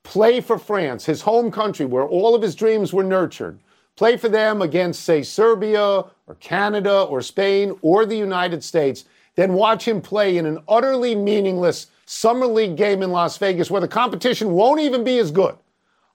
play 0.05 0.41
for 0.41 0.59
France, 0.59 1.05
his 1.05 1.23
home 1.23 1.51
country 1.51 1.85
where 1.85 2.07
all 2.07 2.35
of 2.35 2.43
his 2.43 2.55
dreams 2.55 2.93
were 2.93 3.03
nurtured, 3.03 3.59
play 3.97 4.17
for 4.17 4.29
them 4.29 4.63
against, 4.63 5.03
say, 5.03 5.23
Serbia 5.23 6.05
or 6.27 6.35
Canada 6.39 7.03
or 7.03 7.21
Spain 7.21 7.77
or 7.83 8.07
the 8.07 8.17
United 8.17 8.63
States, 8.63 9.05
then 9.35 9.55
watch 9.55 9.89
him 9.89 10.01
play 10.01 10.37
in 10.37 10.47
an 10.47 10.61
utterly 10.69 11.17
meaningless 11.17 11.89
Summer 12.07 12.47
League 12.47 12.77
game 12.77 13.03
in 13.03 13.11
Las 13.11 13.37
Vegas 13.39 13.71
where 13.71 13.81
the 13.81 13.89
competition 13.89 14.53
won't 14.53 14.81
even 14.81 15.03
be 15.03 15.19
as 15.19 15.31
good. 15.31 15.57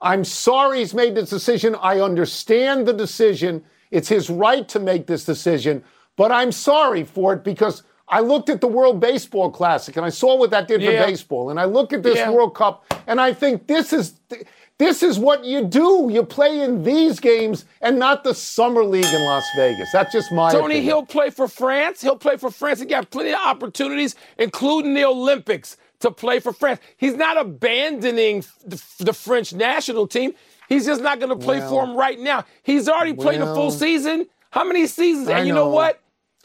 I'm 0.02 0.24
sorry 0.24 0.80
he's 0.80 0.94
made 0.94 1.16
this 1.16 1.30
decision. 1.30 1.76
I 1.76 2.00
understand 2.00 2.88
the 2.88 2.94
decision. 2.94 3.64
It's 3.92 4.08
his 4.08 4.30
right 4.30 4.68
to 4.70 4.80
make 4.80 5.08
this 5.08 5.26
decision, 5.26 5.84
but 6.16 6.32
I'm 6.32 6.52
sorry 6.52 7.04
for 7.04 7.34
it 7.34 7.44
because 7.44 7.84
I 8.10 8.22
looked 8.22 8.50
at 8.50 8.60
the 8.62 8.68
World 8.68 9.00
Baseball 9.00 9.52
Classic 9.52 9.96
and 9.96 10.06
I 10.06 10.10
saw 10.10 10.36
what 10.36 10.50
that 10.52 10.68
did 10.68 10.82
Yeah. 10.82 11.02
for 11.04 11.08
baseball, 11.08 11.50
and 11.50 11.60
I 11.60 11.66
look 11.66 11.94
at 11.94 12.04
this 12.04 12.18
Yeah. 12.18 12.32
World 12.32 12.56
Cup 12.56 12.84
and 13.08 13.22
I 13.22 13.34
think 13.34 13.68
this 13.68 13.94
is 13.94 14.14
this 14.78 15.04
is 15.04 15.20
what 15.20 15.44
you 15.44 15.66
do. 15.66 16.08
You 16.10 16.24
play 16.24 16.62
in 16.62 16.84
these 16.84 17.20
games 17.20 17.66
and 17.82 18.00
not 18.00 18.24
the 18.24 18.34
Summer 18.34 18.84
League 18.86 19.04
in 19.14 19.26
Las 19.26 19.44
Vegas. 19.58 19.90
That's 19.92 20.14
just 20.14 20.32
my 20.32 20.52
Tony, 20.54 20.66
opinion. 20.66 20.84
he'll 20.86 21.06
play 21.06 21.30
for 21.32 21.50
France. 21.50 22.02
He'll 22.02 22.16
play 22.16 22.38
for 22.38 22.50
France. 22.50 22.80
He 22.80 22.86
got 22.86 23.10
plenty 23.12 23.32
of 23.32 23.40
opportunities, 23.46 24.16
including 24.38 24.94
the 24.94 25.04
Olympics, 25.04 25.76
to 26.00 26.12
play 26.12 26.40
for 26.40 26.54
France. 26.54 26.80
He's 26.96 27.16
not 27.16 27.36
abandoning 27.38 28.46
the, 28.66 28.82
the 29.00 29.12
French 29.14 29.52
national 29.54 30.08
team. 30.08 30.34
He's 30.70 30.86
just 30.86 31.02
not 31.02 31.20
going 31.20 31.38
to 31.38 31.46
play 31.46 31.60
for 31.60 31.76
Well- 31.80 31.86
him 31.88 31.96
right 31.98 32.18
now. 32.20 32.46
He's 32.64 32.88
already 32.88 33.14
played 33.14 33.42
a 33.42 33.54
full 33.54 33.72
season. 33.72 34.28
How 34.52 34.64
many 34.64 34.88
seasons? 34.88 35.28
I 35.28 35.40
and 35.40 35.48
you 35.48 35.54
know 35.54 35.66
know. 35.66 35.72
what? 35.76 36.00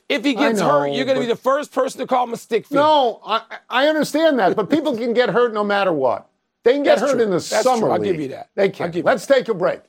If 0.08 0.25
he 0.25 0.34
gets 0.34 0.61
know, 0.61 0.80
hurt, 0.80 0.92
you're 0.92 1.04
going 1.06 1.16
to 1.16 1.23
be 1.23 1.26
the 1.26 1.37
first 1.37 1.73
person 1.73 2.00
to 2.00 2.06
call 2.06 2.25
him 2.25 2.32
a 2.32 2.37
stick 2.37 2.64
figure. 2.66 2.80
No, 2.80 3.20
I, 3.25 3.42
I 3.70 3.88
understand 3.88 4.38
that, 4.38 4.54
but 4.54 4.68
people 4.68 4.96
can 4.96 5.14
get 5.14 5.30
hurt 5.30 5.54
no 5.54 5.64
matter 5.64 5.92
what. 5.92 6.28
They 6.62 6.75
can 6.75 6.82
get 6.82 6.99
That's 6.99 7.11
hurt 7.12 7.16
true. 7.16 7.25
in 7.25 7.30
the 7.30 7.37
That's 7.37 7.62
summer 7.62 7.82
true. 7.87 7.90
I'll 7.90 7.99
league. 7.99 8.12
give 8.12 8.20
you 8.20 8.28
that. 8.28 8.50
They 8.54 8.68
can. 8.68 8.90
Let's 9.02 9.26
take 9.26 9.49
a 9.49 9.54
break. 9.54 9.80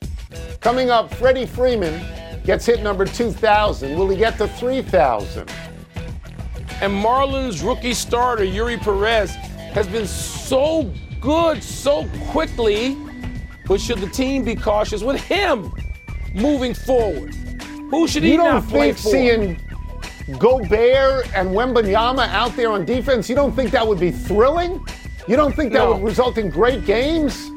Coming 0.60 0.90
up, 0.90 1.12
Freddie 1.14 1.46
Freeman 1.46 2.02
gets 2.44 2.64
hit 2.66 2.82
number 2.82 3.04
2,000. 3.04 3.98
Will 3.98 4.08
he 4.08 4.16
get 4.16 4.38
to 4.38 4.48
3,000? 4.48 5.50
And 6.80 6.92
Marlins 6.92 7.66
rookie 7.66 7.94
starter 7.94 8.44
Eury 8.44 8.78
Perez 8.80 9.34
has 9.34 9.86
been 9.86 10.06
so 10.06 10.90
good 11.20 11.62
so 11.62 12.06
quickly 12.28 12.96
but 13.66 13.80
should 13.80 13.98
the 13.98 14.08
team 14.08 14.44
be 14.44 14.54
cautious 14.54 15.02
with 15.02 15.20
him 15.20 15.72
moving 16.34 16.72
forward? 16.72 17.34
Who 17.90 18.06
should 18.06 18.22
he 18.22 18.32
you 18.32 18.36
don't 18.36 18.54
not 18.54 18.68
play 18.68 18.92
think 18.92 18.98
for? 18.98 19.10
seeing 19.10 19.60
Gobert 20.38 21.32
and 21.36 21.50
Wembanyama 21.50 22.26
out 22.28 22.54
there 22.56 22.70
on 22.70 22.84
defense, 22.84 23.28
you 23.28 23.34
don't 23.36 23.52
think 23.54 23.70
that 23.70 23.86
would 23.86 24.00
be 24.00 24.10
thrilling? 24.10 24.84
You 25.28 25.36
don't 25.36 25.54
think 25.54 25.72
that 25.72 25.78
No. 25.78 25.92
would 25.94 26.02
result 26.02 26.36
in 26.38 26.50
great 26.50 26.84
games? 26.84 27.50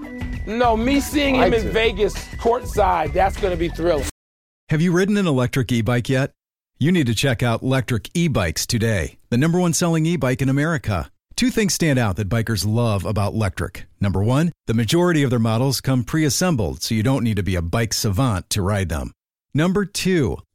no, 0.45 0.75
me 0.75 0.99
seeing 0.99 1.35
him 1.35 1.41
I 1.53 1.57
in 1.57 1.63
do. 1.63 1.71
Vegas 1.71 2.13
courtside, 2.37 3.13
that's 3.13 3.37
going 3.37 3.51
to 3.51 3.57
be 3.57 3.69
thrilling. 3.69 4.07
Have 4.69 4.81
you 4.81 4.91
ridden 4.91 5.17
an 5.17 5.27
electric 5.27 5.71
e 5.71 5.81
bike 5.81 6.09
yet? 6.09 6.31
You 6.79 6.91
need 6.91 7.07
to 7.07 7.13
check 7.15 7.43
out 7.43 7.61
Lectric 7.61 8.09
E 8.13 8.27
Bikes 8.29 8.65
today, 8.65 9.17
the 9.29 9.37
number 9.37 9.59
one 9.59 9.73
selling 9.73 10.05
e 10.05 10.15
bike 10.15 10.41
in 10.41 10.49
America. 10.49 11.11
Two 11.35 11.49
things 11.51 11.73
stand 11.73 11.97
out 11.99 12.15
that 12.17 12.29
bikers 12.29 12.65
love 12.67 13.05
about 13.05 13.33
Lectric. 13.33 13.83
Number 13.99 14.23
one, 14.23 14.51
the 14.67 14.73
majority 14.73 15.23
of 15.23 15.29
their 15.29 15.39
models 15.39 15.81
come 15.81 16.03
pre 16.03 16.23
assembled, 16.25 16.81
so 16.81 16.95
you 16.95 17.03
don't 17.03 17.23
need 17.23 17.35
to 17.37 17.43
be 17.43 17.55
a 17.55 17.61
bike 17.61 17.93
savant 17.93 18.49
to 18.51 18.61
ride 18.61 18.89
them. 18.89 19.11
Number 19.53 19.85
two, 19.85 20.37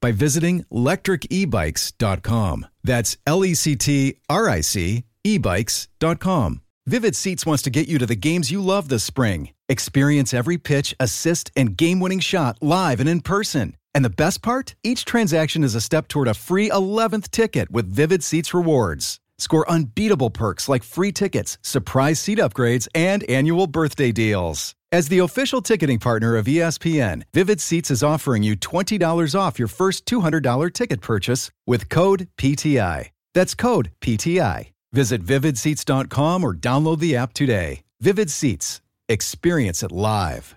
by 0.00 0.12
visiting 0.12 0.64
lectricebikes.com. 0.72 2.66
That's 2.84 3.16
L 3.26 3.44
E 3.44 3.54
C 3.54 3.76
T 3.76 4.18
R 4.28 4.48
I 4.48 4.60
C 4.60 5.04
ebikes.com. 5.24 6.62
Vivid 6.86 7.14
Seats 7.14 7.44
wants 7.44 7.62
to 7.64 7.70
get 7.70 7.86
you 7.86 7.98
to 7.98 8.06
the 8.06 8.16
games 8.16 8.50
you 8.50 8.62
love 8.62 8.88
this 8.88 9.04
spring. 9.04 9.50
Experience 9.68 10.32
every 10.32 10.56
pitch, 10.56 10.94
assist, 10.98 11.50
and 11.54 11.76
game 11.76 12.00
winning 12.00 12.20
shot 12.20 12.56
live 12.62 12.98
and 12.98 13.08
in 13.08 13.20
person. 13.20 13.76
And 13.94 14.04
the 14.04 14.10
best 14.24 14.40
part? 14.42 14.74
Each 14.82 15.04
transaction 15.04 15.64
is 15.64 15.74
a 15.74 15.82
step 15.82 16.08
toward 16.08 16.28
a 16.28 16.34
free 16.34 16.70
11th 16.70 17.30
ticket 17.30 17.70
with 17.70 17.92
Vivid 17.92 18.24
Seats 18.24 18.54
rewards. 18.54 19.20
Score 19.36 19.70
unbeatable 19.70 20.30
perks 20.30 20.68
like 20.68 20.82
free 20.82 21.12
tickets, 21.12 21.58
surprise 21.62 22.18
seat 22.18 22.38
upgrades, 22.38 22.88
and 22.94 23.22
annual 23.24 23.66
birthday 23.66 24.10
deals. 24.10 24.74
As 24.90 25.08
the 25.08 25.18
official 25.18 25.60
ticketing 25.60 25.98
partner 25.98 26.36
of 26.36 26.46
ESPN, 26.46 27.24
Vivid 27.34 27.60
Seats 27.60 27.90
is 27.90 28.02
offering 28.02 28.42
you 28.42 28.56
$20 28.56 29.38
off 29.38 29.58
your 29.58 29.68
first 29.68 30.06
$200 30.06 30.72
ticket 30.72 31.02
purchase 31.02 31.50
with 31.66 31.90
code 31.90 32.28
PTI. 32.38 33.10
That's 33.34 33.54
code 33.54 33.90
PTI. 34.00 34.70
Visit 34.92 35.22
vividseats.com 35.22 36.42
or 36.42 36.54
download 36.54 37.00
the 37.00 37.16
app 37.16 37.34
today. 37.34 37.82
Vivid 38.00 38.30
Seats. 38.30 38.80
Experience 39.10 39.82
it 39.82 39.92
live. 39.92 40.54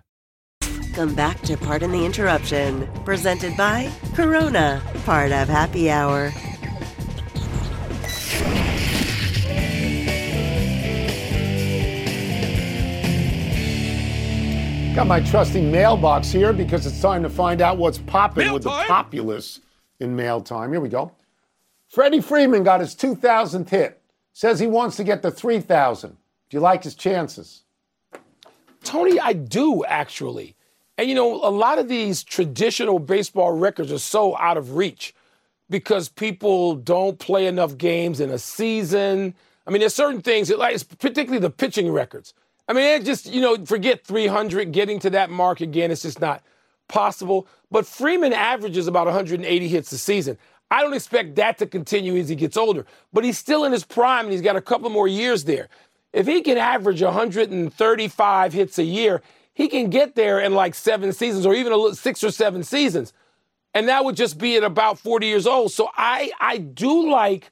Come 0.93 1.13
back 1.13 1.41
to 1.41 1.57
Pardon 1.57 1.91
the 1.91 2.05
Interruption, 2.05 2.87
presented 3.03 3.57
by 3.57 3.91
Corona, 4.13 4.81
part 5.03 5.33
of 5.33 5.49
Happy 5.49 5.91
Hour. 5.91 6.31
Got 14.95 15.07
my 15.07 15.21
trusty 15.21 15.61
mailbox 15.61 16.31
here 16.31 16.51
because 16.51 16.85
it's 16.85 17.01
time 17.01 17.23
to 17.23 17.29
find 17.29 17.61
out 17.61 17.77
what's 17.77 17.97
popping 17.99 18.43
Mail 18.43 18.55
with 18.55 18.63
time? 18.63 18.83
the 18.83 18.87
populace 18.87 19.61
in 20.01 20.13
mail 20.13 20.41
time. 20.41 20.69
Here 20.73 20.81
we 20.81 20.89
go. 20.89 21.13
Freddie 21.87 22.19
Freeman 22.19 22.63
got 22.63 22.81
his 22.81 22.93
2,000th 22.93 23.69
hit. 23.69 24.01
Says 24.33 24.59
he 24.59 24.67
wants 24.67 24.97
to 24.97 25.05
get 25.05 25.21
to 25.21 25.31
3,000. 25.31 26.09
Do 26.09 26.17
you 26.57 26.59
like 26.59 26.83
his 26.83 26.95
chances? 26.95 27.63
Tony, 28.83 29.17
I 29.17 29.31
do 29.31 29.85
actually. 29.85 30.57
And 30.97 31.07
you 31.07 31.15
know, 31.15 31.35
a 31.35 31.49
lot 31.49 31.79
of 31.79 31.87
these 31.87 32.21
traditional 32.21 32.99
baseball 32.99 33.53
records 33.53 33.93
are 33.93 33.97
so 33.97 34.37
out 34.37 34.57
of 34.57 34.75
reach 34.75 35.15
because 35.69 36.09
people 36.09 36.75
don't 36.75 37.17
play 37.17 37.47
enough 37.47 37.77
games 37.77 38.19
in 38.19 38.29
a 38.29 38.37
season. 38.37 39.35
I 39.65 39.71
mean, 39.71 39.79
there's 39.79 39.95
certain 39.95 40.21
things, 40.21 40.49
that, 40.49 40.59
like 40.59 40.77
particularly 40.99 41.39
the 41.39 41.49
pitching 41.49 41.89
records. 41.93 42.33
I 42.71 42.73
mean, 42.73 42.85
it 42.85 43.03
just 43.03 43.25
you 43.25 43.41
know, 43.41 43.65
forget 43.65 44.05
300, 44.05 44.71
getting 44.71 44.97
to 44.99 45.09
that 45.09 45.29
mark 45.29 45.59
again. 45.59 45.91
It's 45.91 46.03
just 46.03 46.21
not 46.21 46.41
possible. 46.87 47.45
But 47.69 47.85
Freeman 47.85 48.31
averages 48.31 48.87
about 48.87 49.07
180 49.07 49.67
hits 49.67 49.91
a 49.91 49.97
season. 49.97 50.37
I 50.71 50.81
don't 50.81 50.93
expect 50.93 51.35
that 51.35 51.57
to 51.57 51.65
continue 51.65 52.15
as 52.15 52.29
he 52.29 52.35
gets 52.35 52.55
older, 52.55 52.85
but 53.11 53.25
he's 53.25 53.37
still 53.37 53.65
in 53.65 53.73
his 53.73 53.83
prime 53.83 54.23
and 54.23 54.31
he's 54.31 54.41
got 54.41 54.55
a 54.55 54.61
couple 54.61 54.89
more 54.89 55.09
years 55.09 55.43
there. 55.43 55.67
If 56.13 56.27
he 56.27 56.41
can 56.41 56.57
average 56.57 57.01
135 57.01 58.53
hits 58.53 58.79
a 58.79 58.85
year, 58.85 59.21
he 59.53 59.67
can 59.67 59.89
get 59.89 60.15
there 60.15 60.39
in 60.39 60.55
like 60.55 60.73
seven 60.73 61.11
seasons 61.11 61.45
or 61.45 61.53
even 61.53 61.73
a 61.73 61.93
six 61.93 62.23
or 62.23 62.31
seven 62.31 62.63
seasons. 62.63 63.11
And 63.73 63.89
that 63.89 64.05
would 64.05 64.15
just 64.15 64.37
be 64.37 64.55
at 64.55 64.63
about 64.63 64.97
40 64.97 65.27
years 65.27 65.45
old. 65.45 65.73
So 65.73 65.89
I, 65.97 66.31
I 66.39 66.59
do 66.59 67.11
like 67.11 67.51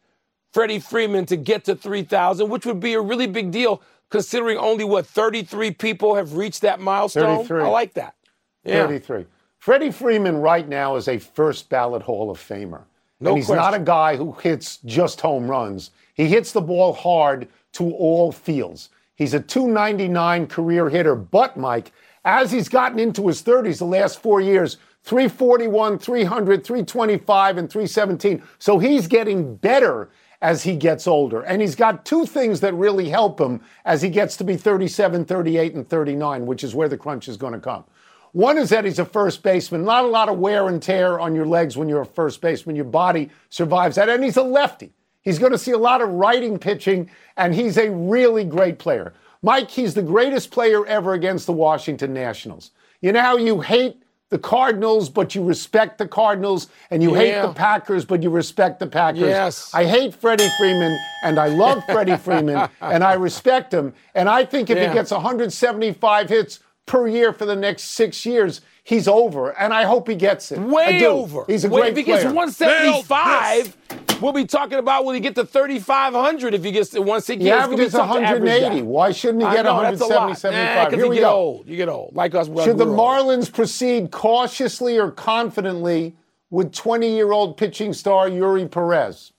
Freddie 0.53 0.79
Freeman 0.79 1.25
to 1.25 1.35
get 1.35 1.65
to 1.65 1.75
3,000, 1.75 2.47
which 2.49 2.65
would 2.65 2.79
be 2.79 2.93
a 2.93 3.01
really 3.01 3.27
big 3.27 3.51
deal 3.51 3.81
considering 4.09 4.57
only 4.57 4.83
what 4.83 5.05
33 5.05 5.71
people 5.71 6.15
have 6.15 6.33
reached 6.33 6.61
that 6.61 6.79
milestone. 6.79 7.37
33. 7.37 7.63
I 7.63 7.67
like 7.67 7.93
that. 7.93 8.15
Yeah. 8.63 8.87
33. 8.87 9.25
Freddie 9.57 9.91
Freeman 9.91 10.37
right 10.37 10.67
now 10.67 10.95
is 10.95 11.07
a 11.07 11.17
first 11.17 11.69
ballot 11.69 12.01
Hall 12.01 12.31
of 12.31 12.37
Famer. 12.37 12.83
No 13.19 13.31
and 13.31 13.37
he's 13.37 13.49
not 13.49 13.73
a 13.73 13.79
guy 13.79 14.15
who 14.15 14.31
hits 14.31 14.77
just 14.85 15.19
home 15.19 15.49
runs. 15.49 15.91
He 16.13 16.27
hits 16.27 16.51
the 16.51 16.61
ball 16.61 16.93
hard 16.93 17.47
to 17.73 17.91
all 17.91 18.31
fields. 18.31 18.89
He's 19.15 19.33
a 19.33 19.39
299 19.39 20.47
career 20.47 20.89
hitter, 20.89 21.15
but 21.15 21.57
Mike, 21.57 21.91
as 22.23 22.51
he's 22.51 22.69
gotten 22.69 22.99
into 22.99 23.27
his 23.27 23.43
30s 23.43 23.79
the 23.79 23.85
last 23.85 24.21
four 24.21 24.39
years, 24.39 24.77
341, 25.03 25.99
300, 25.99 26.63
325, 26.63 27.57
and 27.57 27.69
317. 27.69 28.41
So 28.59 28.79
he's 28.79 29.07
getting 29.07 29.55
better 29.55 30.09
as 30.41 30.63
he 30.63 30.75
gets 30.75 31.07
older. 31.07 31.41
And 31.41 31.61
he's 31.61 31.75
got 31.75 32.05
two 32.05 32.25
things 32.25 32.61
that 32.61 32.73
really 32.73 33.09
help 33.09 33.39
him 33.39 33.61
as 33.85 34.01
he 34.01 34.09
gets 34.09 34.37
to 34.37 34.43
be 34.43 34.55
37, 34.55 35.25
38, 35.25 35.75
and 35.75 35.87
39, 35.87 36.45
which 36.45 36.63
is 36.63 36.73
where 36.73 36.89
the 36.89 36.97
crunch 36.97 37.27
is 37.27 37.37
going 37.37 37.53
to 37.53 37.59
come. 37.59 37.83
One 38.31 38.57
is 38.57 38.69
that 38.69 38.85
he's 38.85 38.99
a 38.99 39.05
first 39.05 39.41
baseman. 39.41 39.83
Not 39.83 40.05
a 40.05 40.07
lot 40.07 40.29
of 40.29 40.37
wear 40.37 40.67
and 40.67 40.81
tear 40.81 41.19
on 41.19 41.35
your 41.35 41.47
legs 41.47 41.75
when 41.75 41.89
you're 41.89 42.01
a 42.01 42.05
first 42.05 42.41
baseman. 42.41 42.75
Your 42.75 42.85
body 42.85 43.29
survives 43.49 43.95
that. 43.95 44.07
And 44.07 44.23
he's 44.23 44.37
a 44.37 44.43
lefty. 44.43 44.93
He's 45.21 45.39
going 45.39 45.51
to 45.51 45.57
see 45.57 45.71
a 45.71 45.77
lot 45.77 46.01
of 46.01 46.09
righting 46.09 46.57
pitching, 46.57 47.09
and 47.35 47.53
he's 47.53 47.77
a 47.77 47.91
really 47.91 48.45
great 48.45 48.79
player. 48.79 49.13
Mike, 49.41 49.69
he's 49.69 49.93
the 49.93 50.01
greatest 50.01 50.51
player 50.51 50.85
ever 50.85 51.13
against 51.13 51.45
the 51.45 51.53
Washington 51.53 52.13
Nationals. 52.13 52.71
You 53.01 53.11
know 53.11 53.21
how 53.21 53.37
you 53.37 53.61
hate 53.61 54.01
the 54.29 54.37
Cardinals, 54.37 55.09
but 55.09 55.33
you 55.33 55.43
respect 55.43 55.97
the 55.97 56.07
Cardinals, 56.07 56.67
and 56.91 57.01
you 57.01 57.13
hate 57.15 57.41
the 57.41 57.51
Packers, 57.51 58.05
but 58.05 58.21
you 58.21 58.29
respect 58.29 58.79
the 58.79 58.85
Packers. 58.87 59.21
Yes. 59.21 59.73
I 59.73 59.85
hate 59.85 60.13
Freddie 60.13 60.49
Freeman, 60.57 60.95
and 61.23 61.39
I 61.39 61.47
love 61.47 61.83
Freddie 61.85 62.15
Freeman, 62.25 62.69
and 62.79 63.03
I 63.03 63.13
respect 63.13 63.73
him. 63.73 63.93
And 64.13 64.29
I 64.29 64.45
think 64.45 64.69
if 64.69 64.77
Yeah. 64.77 64.89
he 64.89 64.93
gets 64.93 65.11
175 65.11 66.29
hits 66.29 66.59
per 66.85 67.07
year 67.07 67.33
for 67.33 67.45
the 67.45 67.55
next 67.55 67.83
six 67.85 68.25
years, 68.25 68.61
he's 68.89 69.07
over. 69.07 69.51
And 69.57 69.71
I 69.73 69.83
hope 69.83 70.07
he 70.07 70.15
gets 70.15 70.51
it. 70.51 70.59
Way 70.59 71.05
over. 71.05 71.45
He's 71.47 71.63
a 71.63 71.69
Way- 71.69 71.81
great 71.81 71.91
If 71.91 71.97
he 71.97 72.03
gets 72.03 72.23
player. 72.23 72.33
175, 72.33 73.77
we'll 74.21 74.33
be 74.33 74.45
talking 74.45 74.79
about 74.79 75.05
will 75.05 75.13
he 75.13 75.19
get 75.19 75.35
to 75.35 75.45
3,500 75.45 76.53
if 76.55 76.63
he 76.63 76.71
gets 76.71 76.89
to 76.91 76.99
160. 76.99 77.43
He 77.43 77.49
It's 77.49 77.55
gonna 77.57 77.67
be 77.67 77.73
averages 77.75 77.91
tough 77.93 78.11
to 78.17 78.21
average 78.23 78.41
180. 78.49 78.81
Why 78.81 79.11
shouldn't 79.11 79.43
he 79.43 79.49
get 79.51 79.65
know, 79.65 79.81
that's 79.81 80.01
a 80.01 80.07
170, 80.07 80.29
lot. 80.29 80.37
75? 80.37 80.85
Because 80.89 80.97
Here 80.97 81.05
you 81.05 81.09
we 81.09 81.15
get 81.17 81.21
go. 81.21 81.29
old. 81.35 81.67
You 81.67 81.77
get 81.77 81.89
old. 81.89 82.15
Like 82.15 82.33
us. 82.35 82.47
when 82.47 82.65
Should 82.65 82.77
the 82.79 82.85
we're 82.85 82.97
old. 82.97 83.27
Marlins 83.27 83.51
proceed 83.53 84.11
cautiously 84.11 84.97
or 84.97 85.11
confidently 85.11 86.15
with 86.49 86.73
20 86.73 87.09
year 87.13 87.31
old 87.31 87.57
pitching 87.57 87.93
star 87.93 88.27
Eury 88.27 88.69
Perez? 88.69 89.31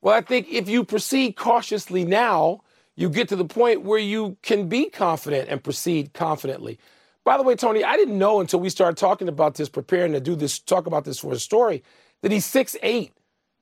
Well, 0.00 0.14
I 0.14 0.20
think 0.20 0.46
if 0.50 0.68
you 0.68 0.84
proceed 0.84 1.36
cautiously 1.36 2.04
now, 2.04 2.60
you 2.94 3.08
get 3.08 3.28
to 3.30 3.36
the 3.36 3.44
point 3.44 3.82
where 3.82 3.98
you 3.98 4.36
can 4.42 4.68
be 4.68 4.86
confident 4.90 5.48
and 5.48 5.62
proceed 5.62 6.12
confidently. 6.12 6.78
By 7.24 7.36
the 7.36 7.42
way, 7.42 7.54
Tony, 7.54 7.84
I 7.84 7.96
didn't 7.96 8.18
know 8.18 8.40
until 8.40 8.60
we 8.60 8.68
started 8.68 8.96
talking 8.96 9.28
about 9.28 9.54
this, 9.54 9.68
preparing 9.68 10.12
to 10.12 10.20
do 10.20 10.34
this, 10.34 10.58
talk 10.58 10.86
about 10.86 11.04
this 11.04 11.18
for 11.18 11.32
a 11.32 11.38
story, 11.38 11.82
that 12.22 12.32
he's 12.32 12.46
6'8. 12.46 13.10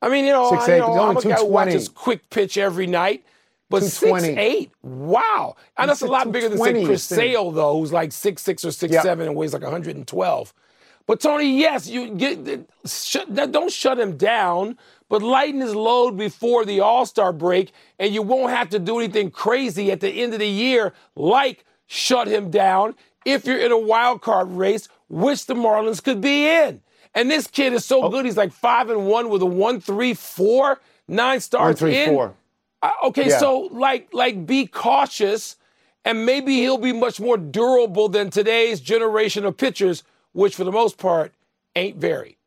I 0.03 0.09
mean, 0.09 0.25
you 0.25 0.33
know, 0.33 0.51
6'8", 0.51 0.69
I, 0.69 0.75
you 0.75 0.81
know 0.81 0.87
he's 0.87 0.99
only 0.99 1.11
I'm 1.11 1.17
a 1.17 1.21
guy 1.21 1.29
who 1.29 1.47
220. 1.47 1.51
watches 1.53 1.89
quick 1.89 2.31
pitch 2.31 2.57
every 2.57 2.87
night, 2.87 3.25
but 3.69 3.81
220. 3.81 4.35
6'8, 4.35 4.71
wow. 4.83 5.57
And 5.77 5.91
that's 5.91 6.01
a 6.01 6.07
lot 6.07 6.33
bigger 6.33 6.49
than, 6.49 6.59
say, 6.59 6.73
220 6.73 6.87
Chris 6.87 7.11
is. 7.11 7.17
Sale, 7.17 7.51
though, 7.51 7.79
who's 7.79 7.93
like 7.93 8.11
6'6 8.11 8.65
or 8.65 8.69
6'7 8.69 9.21
and 9.27 9.37
weighs 9.37 9.53
like 9.53 9.63
112. 9.63 10.55
But 11.07 11.21
Tony, 11.21 11.59
yes, 11.59 11.89
you 11.89 12.15
get 12.15 12.69
shut, 12.87 13.35
don't 13.35 13.73
shut 13.73 13.99
him 13.99 14.17
down, 14.17 14.79
but 15.09 15.23
lighten 15.23 15.61
his 15.61 15.75
load 15.75 16.17
before 16.17 16.65
the 16.65 16.81
All 16.81 17.05
Star 17.05 17.33
break, 17.33 17.73
and 17.99 18.15
you 18.15 18.23
won't 18.23 18.53
have 18.53 18.71
to 18.71 18.79
do 18.79 18.99
anything 18.99 19.31
crazy 19.31 19.91
at 19.91 20.01
the 20.01 20.09
end 20.09 20.33
of 20.33 20.39
the 20.39 20.47
year 20.47 20.95
like 21.17 21.65
shut 21.87 22.29
him 22.29 22.49
down 22.51 22.95
if 23.25 23.45
you're 23.45 23.59
in 23.59 23.73
a 23.73 23.79
wild 23.79 24.23
card 24.23 24.51
race, 24.51 24.89
which 25.09 25.47
the 25.47 25.55
Marlins 25.55 26.03
could 26.03 26.21
be 26.21 26.47
in. 26.47 26.81
And 27.15 27.31
this 27.31 27.47
kid 27.47 27.73
is 27.73 27.85
so 27.85 28.05
oh. 28.05 28.09
good. 28.09 28.25
He's 28.25 28.37
like 28.37 28.53
five 28.53 28.89
and 28.91 29.07
one 29.07 29.29
with 29.31 29.43
a 29.43 29.47
one, 29.47 29.81
three, 29.81 30.15
four, 30.15 30.81
nine 31.09 31.41
starts 31.41 31.81
one, 31.81 31.91
three, 31.91 32.03
in. 32.03 32.11
Four. 32.11 32.35
Uh, 32.83 32.91
okay, 33.05 33.29
yeah. 33.29 33.39
so 33.39 33.69
like 33.73 34.15
like 34.15 34.47
be 34.47 34.67
cautious, 34.67 35.57
and 36.05 36.25
maybe 36.25 36.55
he'll 36.57 36.79
be 36.79 36.93
much 36.93 37.21
more 37.21 37.37
durable 37.37 38.09
than 38.09 38.31
today's 38.31 38.81
generation 38.81 39.45
of 39.45 39.57
pitchers, 39.57 40.03
which 40.33 40.55
for 40.55 40.65
the 40.65 40.73
most 40.73 40.97
part 40.97 41.35
ain't 41.77 41.99
very. 41.99 42.39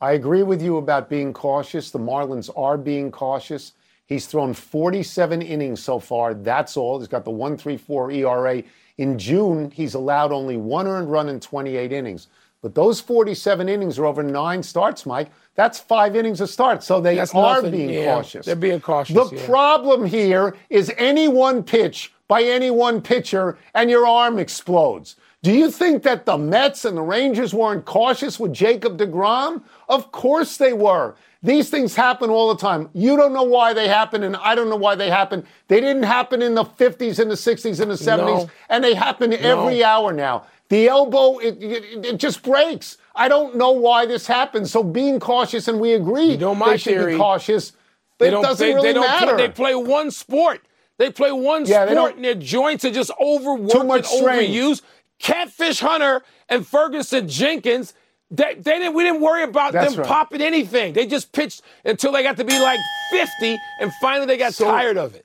I 0.00 0.12
agree 0.12 0.42
with 0.42 0.62
you 0.62 0.76
about 0.76 1.08
being 1.08 1.32
cautious. 1.32 1.90
The 1.90 1.98
Marlins 1.98 2.50
are 2.56 2.78
being 2.78 3.10
cautious. 3.10 3.72
He's 4.06 4.26
thrown 4.26 4.52
47 4.52 5.40
innings 5.40 5.82
so 5.82 5.98
far. 5.98 6.34
That's 6.34 6.76
all. 6.76 6.98
He's 6.98 7.08
got 7.08 7.24
the 7.24 7.30
134 7.30 8.10
ERA. 8.10 8.62
In 8.98 9.18
June, 9.18 9.70
he's 9.70 9.94
allowed 9.94 10.32
only 10.32 10.56
one 10.56 10.86
earned 10.86 11.10
run 11.10 11.28
in 11.28 11.40
28 11.40 11.92
innings. 11.92 12.28
But 12.62 12.74
those 12.74 12.98
47 12.98 13.68
innings 13.68 13.98
are 13.98 14.06
over 14.06 14.22
nine 14.22 14.62
starts, 14.62 15.04
Mike. 15.04 15.30
That's 15.54 15.78
five 15.78 16.16
innings 16.16 16.40
of 16.40 16.48
start. 16.48 16.82
So 16.82 17.00
they 17.00 17.16
That's 17.16 17.34
are 17.34 17.56
nothing. 17.56 17.72
being 17.72 17.90
yeah, 17.90 18.14
cautious. 18.14 18.46
They're 18.46 18.56
being 18.56 18.80
cautious. 18.80 19.14
The 19.14 19.36
yeah. 19.36 19.46
problem 19.46 20.06
here 20.06 20.56
is 20.70 20.90
any 20.96 21.28
one 21.28 21.62
pitch 21.62 22.12
by 22.26 22.42
any 22.42 22.70
one 22.70 23.02
pitcher 23.02 23.58
and 23.74 23.90
your 23.90 24.06
arm 24.06 24.38
explodes. 24.38 25.16
Do 25.44 25.52
you 25.52 25.70
think 25.70 26.04
that 26.04 26.24
the 26.24 26.38
Mets 26.38 26.86
and 26.86 26.96
the 26.96 27.02
Rangers 27.02 27.52
weren't 27.52 27.84
cautious 27.84 28.40
with 28.40 28.54
Jacob 28.54 28.96
DeGrom? 28.96 29.62
Of 29.90 30.10
course 30.10 30.56
they 30.56 30.72
were. 30.72 31.16
These 31.42 31.68
things 31.68 31.94
happen 31.94 32.30
all 32.30 32.48
the 32.48 32.58
time. 32.58 32.88
You 32.94 33.14
don't 33.18 33.34
know 33.34 33.42
why 33.42 33.74
they 33.74 33.86
happen, 33.86 34.22
and 34.22 34.36
I 34.36 34.54
don't 34.54 34.70
know 34.70 34.76
why 34.76 34.94
they 34.94 35.10
happen. 35.10 35.46
They 35.68 35.82
didn't 35.82 36.04
happen 36.04 36.40
in 36.40 36.54
the 36.54 36.64
50s 36.64 37.18
and 37.18 37.30
the 37.30 37.34
60s 37.34 37.78
and 37.78 37.90
the 37.90 37.94
70s, 37.94 38.24
no. 38.24 38.50
and 38.70 38.82
they 38.82 38.94
happen 38.94 39.30
no. 39.30 39.36
every 39.36 39.84
hour 39.84 40.14
now. 40.14 40.46
The 40.70 40.88
elbow, 40.88 41.36
it, 41.40 41.62
it, 41.62 42.06
it, 42.06 42.16
just 42.16 42.42
breaks. 42.42 42.96
I 43.14 43.28
don't 43.28 43.54
know 43.56 43.72
why 43.72 44.06
this 44.06 44.26
happens. 44.26 44.70
So 44.70 44.82
being 44.82 45.20
cautious, 45.20 45.68
and 45.68 45.78
we 45.78 45.92
agree 45.92 46.32
you 46.32 46.38
know 46.38 46.54
my 46.54 46.70
they 46.70 46.76
should 46.78 47.06
be 47.06 47.18
cautious, 47.18 47.72
but 48.16 48.28
it 48.28 48.30
doesn't 48.30 48.66
they, 48.66 48.72
really 48.72 48.94
they 48.94 48.98
matter. 48.98 49.34
Play, 49.34 49.46
they 49.46 49.52
play 49.52 49.74
one 49.74 50.10
sport. 50.10 50.62
They 50.96 51.10
play 51.10 51.32
one 51.32 51.66
yeah, 51.66 51.86
sport, 51.86 52.16
and 52.16 52.24
their 52.24 52.34
joints 52.34 52.86
are 52.86 52.90
just 52.90 53.10
overworked 53.20 53.74
and 53.74 53.90
overused. 53.90 54.80
Catfish 55.24 55.80
Hunter 55.80 56.22
and 56.50 56.66
Ferguson 56.66 57.26
Jenkins, 57.28 57.94
they, 58.30 58.56
they 58.56 58.78
didn't. 58.78 58.94
We 58.94 59.04
didn't 59.04 59.22
worry 59.22 59.42
about 59.42 59.72
That's 59.72 59.94
them 59.94 60.02
right. 60.02 60.08
popping 60.08 60.42
anything. 60.42 60.92
They 60.92 61.06
just 61.06 61.32
pitched 61.32 61.62
until 61.82 62.12
they 62.12 62.22
got 62.22 62.36
to 62.36 62.44
be 62.44 62.58
like 62.58 62.78
50, 63.10 63.56
and 63.80 63.90
finally 64.02 64.26
they 64.26 64.36
got 64.36 64.52
so, 64.52 64.66
tired 64.66 64.98
of 64.98 65.14
it. 65.14 65.24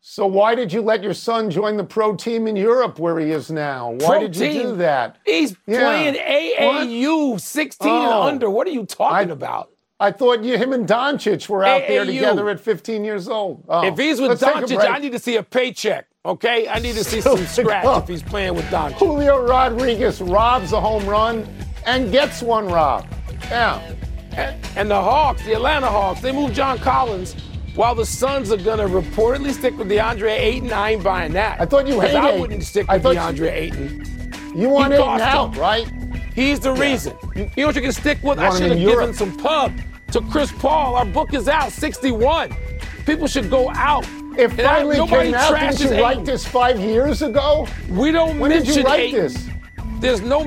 So 0.00 0.26
why 0.26 0.54
did 0.54 0.72
you 0.72 0.80
let 0.80 1.02
your 1.02 1.12
son 1.12 1.50
join 1.50 1.76
the 1.76 1.84
pro 1.84 2.16
team 2.16 2.46
in 2.46 2.56
Europe 2.56 2.98
where 2.98 3.18
he 3.18 3.30
is 3.30 3.50
now? 3.50 3.90
Why 3.90 4.06
pro 4.06 4.20
did 4.20 4.36
you 4.36 4.48
team? 4.48 4.62
do 4.62 4.76
that? 4.76 5.18
He's 5.26 5.54
yeah. 5.66 5.80
playing 5.80 6.14
AAU, 6.14 7.32
what? 7.32 7.40
16 7.42 7.90
oh. 7.90 8.04
and 8.04 8.12
under. 8.30 8.48
What 8.48 8.66
are 8.66 8.70
you 8.70 8.86
talking 8.86 9.30
I, 9.30 9.32
about? 9.34 9.70
I 10.00 10.12
thought 10.12 10.44
you, 10.44 10.56
him 10.56 10.72
and 10.72 10.88
Doncic 10.88 11.46
were 11.48 11.62
out 11.62 11.82
AAU. 11.82 11.88
there 11.88 12.04
together 12.06 12.48
at 12.48 12.60
15 12.60 13.04
years 13.04 13.28
old. 13.28 13.64
Oh. 13.68 13.86
If 13.86 13.98
he's 13.98 14.18
with 14.18 14.40
Doncic, 14.40 14.78
I 14.78 14.98
need 14.98 15.12
to 15.12 15.18
see 15.18 15.36
a 15.36 15.42
paycheck. 15.42 16.06
Okay, 16.26 16.66
I 16.66 16.80
need 16.80 16.96
to 16.96 17.04
see 17.04 17.20
some 17.20 17.38
scratch 17.46 18.02
if 18.02 18.08
he's 18.08 18.22
playing 18.22 18.54
with 18.54 18.64
Doncic. 18.64 18.94
Julio 18.94 19.46
Rodriguez 19.46 20.20
robs 20.20 20.72
a 20.72 20.80
home 20.80 21.06
run 21.06 21.48
and 21.86 22.10
gets 22.10 22.42
one 22.42 22.66
robbed. 22.66 23.14
Yeah. 23.44 23.94
And, 24.32 24.66
and 24.76 24.90
the 24.90 25.00
Hawks, 25.00 25.44
the 25.44 25.52
Atlanta 25.52 25.86
Hawks, 25.86 26.20
they 26.20 26.32
moved 26.32 26.54
John 26.54 26.78
Collins 26.78 27.36
while 27.76 27.94
the 27.94 28.06
Suns 28.06 28.50
are 28.50 28.56
going 28.56 28.78
to 28.78 28.86
reportedly 28.86 29.52
stick 29.52 29.78
with 29.78 29.88
DeAndre 29.88 30.30
Ayton, 30.30 30.72
I 30.72 30.92
ain't 30.92 31.04
buying 31.04 31.32
that. 31.34 31.60
I 31.60 31.66
thought 31.66 31.86
you 31.86 32.00
hated 32.00 32.16
I 32.16 32.38
wouldn't 32.40 32.64
stick 32.64 32.90
with 32.90 33.02
DeAndre 33.02 33.36
you, 33.36 33.48
Ayton. 33.48 34.32
You 34.56 34.68
want 34.70 34.94
Ayton 34.94 35.20
out, 35.20 35.54
him. 35.54 35.60
right? 35.60 35.86
He's 36.34 36.58
the 36.58 36.74
yeah. 36.74 36.80
reason. 36.80 37.16
You, 37.36 37.50
know 37.56 37.66
what 37.66 37.76
you 37.76 37.82
can 37.82 37.92
stick 37.92 38.22
with? 38.22 38.38
I 38.38 38.50
should 38.58 38.70
have 38.70 38.78
given 38.78 39.14
some 39.14 39.36
pub 39.36 39.72
to 40.12 40.20
Chris 40.22 40.50
Paul. 40.52 40.96
Our 40.96 41.04
book 41.04 41.34
is 41.34 41.48
out, 41.48 41.70
61. 41.70 42.56
People 43.04 43.26
should 43.26 43.50
go 43.50 43.70
out. 43.70 44.06
It 44.38 44.48
finally 44.52 45.00
I, 45.00 45.06
came 45.06 45.34
out. 45.34 45.58
Didn't 45.58 45.80
you 45.80 46.02
write 46.02 46.24
this 46.24 46.46
five 46.46 46.78
years 46.78 47.22
ago? 47.22 47.66
We 47.88 48.12
don't 48.12 48.38
when 48.38 48.50
mention 48.50 48.74
did 48.74 48.76
you 48.76 48.84
write 48.84 49.12
this? 49.12 49.48
There's 50.00 50.20
no 50.20 50.46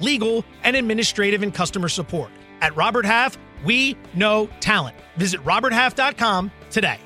legal, 0.00 0.44
and 0.62 0.76
administrative 0.76 1.42
and 1.42 1.52
customer 1.52 1.88
support. 1.88 2.30
At 2.60 2.74
Robert 2.76 3.04
Half, 3.04 3.38
we 3.64 3.96
know 4.14 4.48
talent. 4.60 4.96
Visit 5.16 5.42
RobertHalf.com 5.44 6.50
today. 6.70 6.98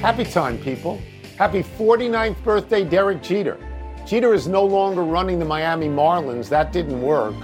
Happy 0.00 0.24
time, 0.24 0.58
people. 0.58 1.00
Happy 1.38 1.62
49th 1.62 2.42
birthday, 2.44 2.84
Derek 2.84 3.22
Jeter. 3.22 3.58
Jeter 4.06 4.34
is 4.34 4.46
no 4.46 4.64
longer 4.64 5.02
running 5.02 5.38
the 5.38 5.44
Miami 5.44 5.88
Marlins. 5.88 6.48
That 6.48 6.72
didn't 6.72 7.02
work. 7.02 7.34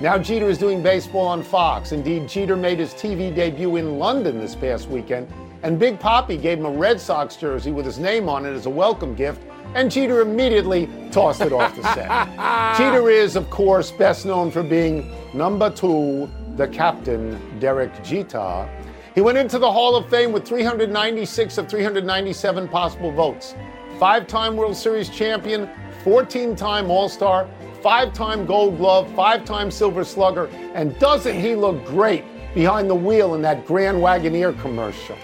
Now 0.00 0.18
Jeter 0.18 0.48
is 0.48 0.58
doing 0.58 0.82
baseball 0.82 1.26
on 1.26 1.42
Fox. 1.42 1.92
Indeed, 1.92 2.28
Jeter 2.28 2.56
made 2.56 2.78
his 2.78 2.92
TV 2.94 3.34
debut 3.34 3.76
in 3.76 3.98
London 3.98 4.38
this 4.38 4.54
past 4.54 4.88
weekend, 4.88 5.32
and 5.62 5.78
Big 5.78 5.98
Papi 5.98 6.40
gave 6.40 6.58
him 6.58 6.66
a 6.66 6.70
Red 6.70 7.00
Sox 7.00 7.36
jersey 7.36 7.72
with 7.72 7.84
his 7.84 7.98
name 7.98 8.28
on 8.28 8.46
it 8.46 8.52
as 8.52 8.66
a 8.66 8.70
welcome 8.70 9.14
gift 9.14 9.42
and 9.74 9.90
Jeter 9.90 10.20
immediately 10.20 10.88
tossed 11.10 11.40
it 11.40 11.52
off 11.52 11.74
the 11.76 11.82
set. 11.94 12.76
Jeter 12.76 13.10
is, 13.10 13.36
of 13.36 13.50
course, 13.50 13.90
best 13.90 14.26
known 14.26 14.50
for 14.50 14.62
being 14.62 15.10
number 15.34 15.70
two, 15.70 16.30
the 16.56 16.68
captain, 16.68 17.40
Derek 17.60 18.02
Jeter. 18.02 18.68
He 19.14 19.20
went 19.20 19.38
into 19.38 19.58
the 19.58 19.70
Hall 19.70 19.96
of 19.96 20.08
Fame 20.08 20.32
with 20.32 20.46
396 20.46 21.58
of 21.58 21.68
397 21.68 22.68
possible 22.68 23.10
votes. 23.10 23.54
Five 23.98 24.26
time 24.26 24.56
World 24.56 24.76
Series 24.76 25.08
champion, 25.08 25.68
14 26.04 26.54
time 26.54 26.90
All 26.90 27.08
Star, 27.08 27.48
five 27.82 28.12
time 28.12 28.46
Gold 28.46 28.76
Glove, 28.78 29.12
five 29.14 29.44
time 29.44 29.70
Silver 29.70 30.04
Slugger, 30.04 30.46
and 30.74 30.96
doesn't 30.98 31.38
he 31.38 31.54
look 31.54 31.84
great 31.84 32.24
behind 32.54 32.88
the 32.88 32.94
wheel 32.94 33.34
in 33.34 33.42
that 33.42 33.66
Grand 33.66 33.98
Wagoneer 33.98 34.58
commercial? 34.60 35.16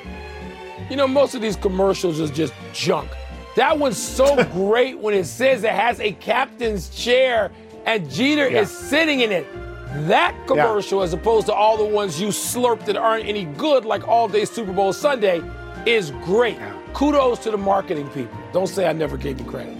You 0.90 0.96
know, 0.96 1.06
most 1.08 1.34
of 1.34 1.40
these 1.40 1.56
commercials 1.56 2.20
is 2.20 2.30
just 2.30 2.52
junk. 2.72 3.08
That 3.56 3.78
one's 3.78 3.98
so 3.98 4.42
great 4.52 4.98
when 4.98 5.14
it 5.14 5.24
says 5.24 5.64
it 5.64 5.70
has 5.70 6.00
a 6.00 6.12
captain's 6.12 6.88
chair 6.90 7.50
and 7.86 8.10
Jeter 8.10 8.48
yeah. 8.48 8.62
is 8.62 8.70
sitting 8.70 9.20
in 9.20 9.32
it. 9.32 9.46
That 10.08 10.36
commercial, 10.46 10.98
yeah. 10.98 11.04
as 11.04 11.12
opposed 11.12 11.46
to 11.46 11.54
all 11.54 11.76
the 11.76 11.84
ones 11.84 12.20
you 12.20 12.28
slurped 12.28 12.86
that 12.86 12.96
aren't 12.96 13.26
any 13.26 13.44
good, 13.44 13.84
like 13.84 14.08
All 14.08 14.28
Day 14.28 14.44
Super 14.44 14.72
Bowl 14.72 14.92
Sunday, 14.92 15.40
is 15.86 16.10
great. 16.24 16.56
Yeah. 16.56 16.80
Kudos 16.94 17.38
to 17.40 17.50
the 17.50 17.56
marketing 17.56 18.08
people. 18.08 18.36
Don't 18.52 18.66
say 18.66 18.88
I 18.88 18.92
never 18.92 19.16
gave 19.16 19.38
you 19.38 19.46
credit. 19.46 19.78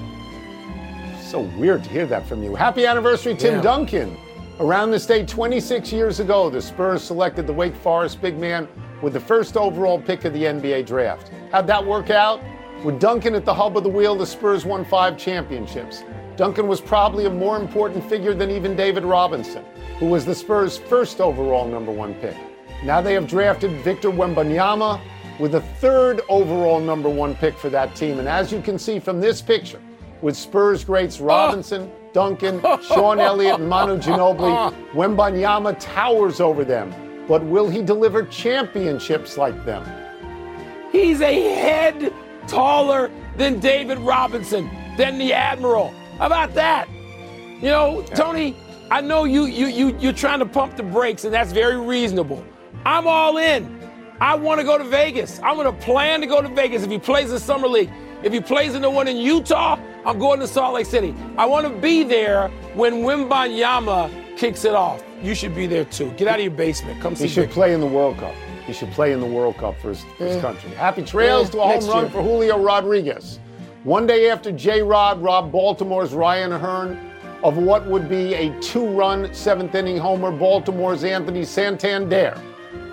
So 1.23 1.41
weird 1.59 1.83
to 1.85 1.91
hear 1.91 2.07
that 2.07 2.29
from 2.29 2.45
you. 2.45 2.55
Happy 2.55 2.87
anniversary, 2.87 3.35
Tim 3.35 3.61
Duncan. 3.61 4.17
Around 4.61 4.93
this 4.93 5.05
day 5.05 5.27
26 5.27 5.93
years 5.93 6.21
ago, 6.21 6.49
the 6.49 6.63
Spurs 6.63 7.03
selected 7.03 7.49
the 7.49 7.53
Wake 7.53 7.75
Forest 7.75 8.23
big 8.23 8.39
man 8.39 8.69
with 9.03 9.15
the 9.15 9.21
first 9.21 9.57
overall 9.57 10.01
pick 10.01 10.25
of 10.25 10.33
the 10.33 10.45
NBA 10.45 10.87
draft. 10.87 11.33
How'd 11.51 11.67
that 11.67 11.85
work 11.85 12.11
out? 12.11 12.41
With 12.85 13.01
Duncan 13.01 13.35
at 13.35 13.47
the 13.47 13.55
hub 13.55 13.79
of 13.79 13.83
the 13.83 13.89
wheel, 13.89 14.15
the 14.15 14.27
Spurs 14.27 14.67
won 14.67 14.85
five 14.85 15.17
championships. 15.17 16.05
Duncan 16.37 16.69
was 16.69 16.83
probably 16.83 17.25
a 17.25 17.31
more 17.31 17.57
important 17.57 18.07
figure 18.11 18.35
than 18.35 18.51
even 18.51 18.77
David 18.77 19.05
Robinson, 19.07 19.65
who 19.99 20.05
was 20.05 20.27
the 20.27 20.35
Spurs' 20.35 20.77
first 20.77 21.19
overall 21.19 21.67
number 21.67 21.91
one 21.91 22.13
pick. 22.17 22.37
Now 22.85 23.01
they 23.01 23.15
have 23.15 23.27
drafted 23.27 23.71
Victor 23.81 24.11
Wembanyama 24.11 25.01
with 25.39 25.53
the 25.53 25.63
third 25.63 26.21
overall 26.29 26.79
number 26.79 27.09
one 27.09 27.35
pick 27.35 27.57
for 27.57 27.71
that 27.71 27.97
team. 27.97 28.19
And 28.19 28.29
as 28.29 28.53
you 28.53 28.61
can 28.61 28.79
see 28.79 28.99
from 28.99 29.19
this 29.19 29.41
picture, 29.41 29.81
with 30.21 30.37
Spurs 30.37 30.85
greats 30.85 31.21
Robinson. 31.21 31.91
Duncan, 32.13 32.61
Sean 32.83 33.19
Elliott, 33.19 33.61
and 33.61 33.69
Manu 33.69 33.97
Ginobili. 33.97 34.75
Wembanyama 34.93 35.75
towers 35.81 36.39
over 36.39 36.67
them. 36.67 36.95
But 37.27 37.43
will 37.45 37.71
he 37.71 37.81
deliver 37.81 38.25
championships 38.25 39.39
like 39.39 39.65
them? 39.65 39.91
He's 40.93 41.23
a 41.23 41.33
head 41.33 42.13
taller 42.47 43.11
than 43.37 43.61
David 43.61 43.99
Robinson, 43.99 44.71
than 44.97 45.19
the 45.19 45.33
Admiral. 45.33 45.93
How 46.19 46.27
about 46.27 46.55
that? 46.55 46.89
You 47.61 47.71
know, 47.71 48.05
Tony, 48.15 48.57
I 48.91 49.01
know 49.01 49.25
you 49.25 49.47
you 49.47 49.67
you 49.67 49.97
you're 49.99 50.13
trying 50.13 50.39
to 50.41 50.47
pump 50.47 50.77
the 50.77 50.83
brakes, 50.83 51.25
and 51.25 51.33
that's 51.33 51.53
very 51.53 51.77
reasonable. 51.77 52.45
I'm 52.85 53.07
all 53.07 53.39
in. 53.39 53.81
I 54.21 54.35
want 54.35 54.61
to 54.61 54.65
go 54.65 54.79
to 54.79 54.85
Vegas. 54.85 55.41
I'm 55.43 55.57
going 55.57 55.67
to 55.67 55.85
plan 55.85 56.21
to 56.21 56.27
go 56.27 56.41
to 56.41 56.49
Vegas 56.49 56.83
if 56.83 56.91
he 56.91 56.99
plays 56.99 57.27
in 57.27 57.35
the 57.35 57.41
summer 57.41 57.67
league. 57.67 57.91
If 58.23 58.33
he 58.33 58.41
plays 58.41 58.75
in 58.75 58.83
the 58.83 58.91
one 58.91 59.09
in 59.09 59.17
Utah, 59.17 59.79
I'm 60.07 60.19
going 60.19 60.41
to 60.41 60.47
Salt 60.47 60.75
Lake 60.75 60.87
City. 60.87 61.15
I 61.37 61.47
want 61.47 61.67
to 61.67 61.81
be 61.81 62.05
there 62.05 62.49
when 62.75 63.03
Wembanyama 63.03 64.37
kicks 64.37 64.65
it 64.65 64.75
off. 64.75 65.03
You 65.23 65.35
should 65.35 65.55
be 65.55 65.67
there 65.67 65.85
too. 65.85 66.11
Get 66.13 66.29
out 66.29 66.39
of 66.39 66.45
your 66.45 66.53
basement. 66.53 67.01
Come 67.01 67.17
see. 67.17 67.25
He 67.25 67.29
should 67.29 67.51
play 67.51 67.75
in 67.75 67.81
the 67.81 67.87
World 67.87 68.19
Cup. 68.19 68.35
He 68.67 68.73
should 68.73 68.91
play 68.93 69.13
in 69.13 69.21
the 69.21 69.27
World 69.27 69.57
Cup 69.59 69.79
for 69.81 69.89
his, 69.91 70.03
his 70.19 70.37
mm. 70.37 70.41
country. 70.41 70.71
Happy 70.71 71.03
trails 71.03 71.51
to 71.51 71.59
a 71.59 71.63
home 71.63 71.71
next 71.73 71.87
run 71.87 72.05
year. 72.05 72.11
for 72.11 72.23
Julio 72.23 72.59
Rodriguez. 72.59 73.39
One 73.85 74.07
day 74.07 74.31
after 74.31 74.51
J. 74.51 74.83
Rod 74.83 75.21
robbed 75.23 75.53
Baltimore's 75.53 76.15
Ryan 76.15 76.53
O'Hearn 76.53 77.11
of 77.43 77.59
what 77.59 77.87
would 77.87 78.09
be 78.09 78.33
a 78.33 78.59
two-run 78.61 79.33
seventh 79.35 79.75
inning 79.75 79.99
homer, 79.99 80.33
Baltimore's 80.33 81.05
Anthony 81.05 81.45
Santander 81.45 82.41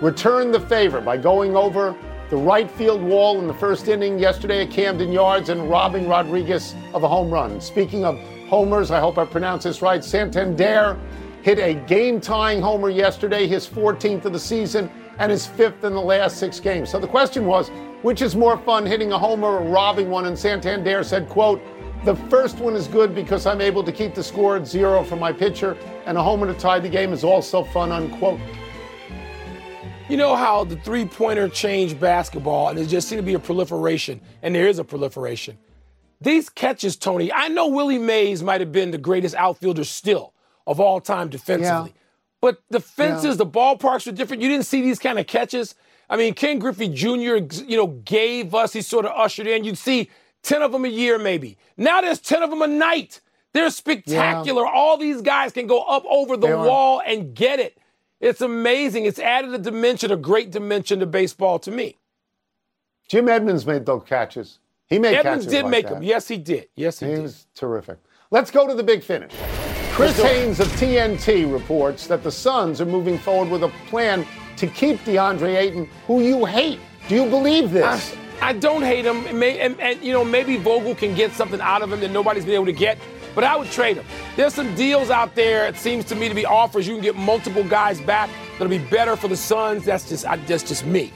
returned 0.02 0.52
the 0.52 0.60
favor 0.60 1.00
by 1.00 1.16
going 1.16 1.56
over 1.56 1.96
the 2.28 2.36
right 2.36 2.70
field 2.70 3.02
wall 3.02 3.38
in 3.40 3.46
the 3.46 3.54
first 3.54 3.88
inning 3.88 4.18
yesterday 4.18 4.64
at 4.64 4.70
Camden 4.70 5.10
Yards 5.10 5.48
and 5.48 5.70
robbing 5.70 6.06
Rodriguez 6.08 6.74
of 6.92 7.02
a 7.02 7.08
home 7.08 7.30
run. 7.30 7.60
Speaking 7.60 8.04
of 8.04 8.18
homers, 8.48 8.90
I 8.90 9.00
hope 9.00 9.16
I 9.16 9.24
pronounced 9.24 9.64
this 9.64 9.80
right. 9.80 10.04
Santander 10.04 10.98
hit 11.42 11.58
a 11.58 11.74
game-tying 11.86 12.60
homer 12.60 12.90
yesterday, 12.90 13.46
his 13.46 13.66
14th 13.66 14.26
of 14.26 14.32
the 14.32 14.38
season, 14.38 14.90
and 15.18 15.30
his 15.30 15.46
fifth 15.46 15.84
in 15.84 15.94
the 15.94 16.00
last 16.00 16.38
six 16.38 16.60
games. 16.60 16.90
So 16.90 16.98
the 16.98 17.08
question 17.08 17.46
was, 17.46 17.70
which 18.02 18.22
is 18.22 18.34
more 18.34 18.58
fun, 18.58 18.84
hitting 18.84 19.12
a 19.12 19.18
homer 19.18 19.58
or 19.58 19.62
robbing 19.62 20.10
one? 20.10 20.26
And 20.26 20.38
Santander 20.38 21.04
said, 21.04 21.28
quote, 21.28 21.62
the 22.04 22.16
first 22.28 22.58
one 22.58 22.74
is 22.74 22.88
good 22.88 23.14
because 23.14 23.46
I'm 23.46 23.60
able 23.60 23.84
to 23.84 23.92
keep 23.92 24.14
the 24.14 24.24
score 24.24 24.56
at 24.56 24.66
zero 24.66 25.04
for 25.04 25.14
my 25.14 25.32
pitcher, 25.32 25.76
and 26.04 26.18
a 26.18 26.22
homer 26.22 26.52
to 26.52 26.58
tie 26.58 26.80
the 26.80 26.88
game 26.88 27.12
is 27.12 27.22
also 27.22 27.62
fun, 27.62 27.92
unquote. 27.92 28.40
You 30.08 30.16
know 30.16 30.34
how 30.34 30.64
the 30.64 30.76
three 30.76 31.04
pointer 31.04 31.48
changed 31.48 32.00
basketball, 32.00 32.68
and 32.68 32.78
there 32.78 32.84
just 32.84 33.08
seemed 33.08 33.20
to 33.20 33.26
be 33.26 33.34
a 33.34 33.38
proliferation, 33.38 34.20
and 34.42 34.52
there 34.52 34.66
is 34.66 34.80
a 34.80 34.84
proliferation. 34.84 35.56
These 36.20 36.48
catches, 36.48 36.96
Tony, 36.96 37.32
I 37.32 37.48
know 37.48 37.68
Willie 37.68 37.98
Mays 37.98 38.42
might 38.42 38.60
have 38.60 38.72
been 38.72 38.90
the 38.90 38.98
greatest 38.98 39.34
outfielder 39.36 39.84
still 39.84 40.34
of 40.66 40.80
all 40.80 41.00
time 41.00 41.28
defensively. 41.28 41.92
Yeah. 41.94 42.01
But 42.42 42.60
the 42.68 42.80
fences, 42.80 43.24
Yeah. 43.24 43.34
the 43.34 43.46
ballparks 43.46 44.04
were 44.04 44.12
different. 44.12 44.42
You 44.42 44.48
didn't 44.50 44.66
see 44.66 44.82
these 44.82 44.98
kind 44.98 45.18
of 45.18 45.26
catches. 45.26 45.74
I 46.10 46.16
mean, 46.18 46.34
Ken 46.34 46.58
Griffey 46.58 46.88
Jr., 46.88 47.36
you 47.64 47.76
know, 47.78 47.86
gave 47.86 48.54
us, 48.54 48.74
he 48.74 48.82
sort 48.82 49.06
of 49.06 49.12
ushered 49.12 49.46
in. 49.46 49.64
You'd 49.64 49.78
see 49.78 50.10
10 50.42 50.60
of 50.60 50.72
them 50.72 50.84
a 50.84 50.88
year, 50.88 51.18
maybe. 51.18 51.56
Now 51.78 52.02
there's 52.02 52.18
10 52.20 52.42
of 52.42 52.50
them 52.50 52.60
a 52.60 52.66
night. 52.66 53.20
They're 53.54 53.70
spectacular. 53.70 54.66
All 54.66 54.96
these 54.98 55.22
guys 55.22 55.52
can 55.52 55.66
go 55.66 55.82
up 55.84 56.04
over 56.08 56.36
the 56.36 56.48
They 56.48 56.52
are. 56.52 56.66
wall 56.66 57.00
and 57.06 57.34
get 57.34 57.60
it. 57.60 57.78
It's 58.20 58.40
amazing. 58.40 59.04
It's 59.06 59.18
added 59.18 59.54
a 59.54 59.58
dimension, 59.58 60.10
a 60.10 60.16
great 60.16 60.50
dimension 60.50 61.00
to 61.00 61.06
baseball 61.06 61.58
to 61.60 61.70
me. 61.70 61.96
Jim 63.08 63.28
Edmonds 63.28 63.66
made 63.66 63.86
those 63.86 64.02
catches. 64.06 64.58
He 64.88 64.98
made 64.98 65.14
Edmonds 65.14 65.44
catches 65.44 65.52
did 65.52 65.62
like 65.64 65.70
make 65.70 65.84
that. 65.88 65.94
them. 65.94 66.02
Yes, 66.02 66.28
he 66.28 66.38
did. 66.38 66.68
Yes, 66.76 66.98
he, 67.00 67.06
He 67.06 67.12
did. 67.14 67.22
was 67.22 67.46
terrific. 67.54 67.98
Let's 68.30 68.50
go 68.50 68.66
to 68.66 68.74
the 68.74 68.82
big 68.82 69.02
finish. 69.02 69.32
Chris. 69.92 70.18
Haynes 70.22 70.58
of 70.58 70.68
TNT 70.68 71.52
reports 71.52 72.06
that 72.06 72.22
the 72.22 72.32
Suns 72.32 72.80
are 72.80 72.86
moving 72.86 73.18
forward 73.18 73.50
with 73.50 73.62
a 73.62 73.68
plan 73.88 74.26
to 74.56 74.66
keep 74.66 74.98
DeAndre 75.00 75.54
Ayton, 75.54 75.86
who 76.06 76.22
you 76.22 76.46
hate. 76.46 76.80
Do 77.08 77.14
you 77.14 77.28
believe 77.28 77.72
this? 77.72 78.16
I, 78.40 78.48
I 78.48 78.52
don't 78.54 78.80
hate 78.80 79.04
him. 79.04 79.26
And, 79.26 79.38
may, 79.38 79.60
and, 79.60 79.78
and, 79.82 80.02
you 80.02 80.14
know, 80.14 80.24
maybe 80.24 80.56
Vogel 80.56 80.94
can 80.94 81.14
get 81.14 81.32
something 81.32 81.60
out 81.60 81.82
of 81.82 81.92
him 81.92 82.00
that 82.00 82.10
nobody's 82.10 82.46
been 82.46 82.54
able 82.54 82.64
to 82.64 82.72
get. 82.72 82.96
But 83.34 83.44
I 83.44 83.54
would 83.54 83.70
trade 83.70 83.98
him. 83.98 84.06
There's 84.34 84.54
some 84.54 84.74
deals 84.74 85.10
out 85.10 85.34
there. 85.34 85.66
It 85.66 85.76
seems 85.76 86.06
to 86.06 86.14
me 86.14 86.26
to 86.26 86.34
be 86.34 86.46
offers. 86.46 86.88
You 86.88 86.94
can 86.94 87.02
get 87.02 87.14
multiple 87.14 87.62
guys 87.62 88.00
back 88.00 88.30
that'll 88.52 88.68
be 88.68 88.78
better 88.78 89.14
for 89.14 89.28
the 89.28 89.36
Suns. 89.36 89.84
That's 89.84 90.08
just 90.08 90.26
I, 90.26 90.36
that's 90.36 90.62
just 90.62 90.86
me. 90.86 91.12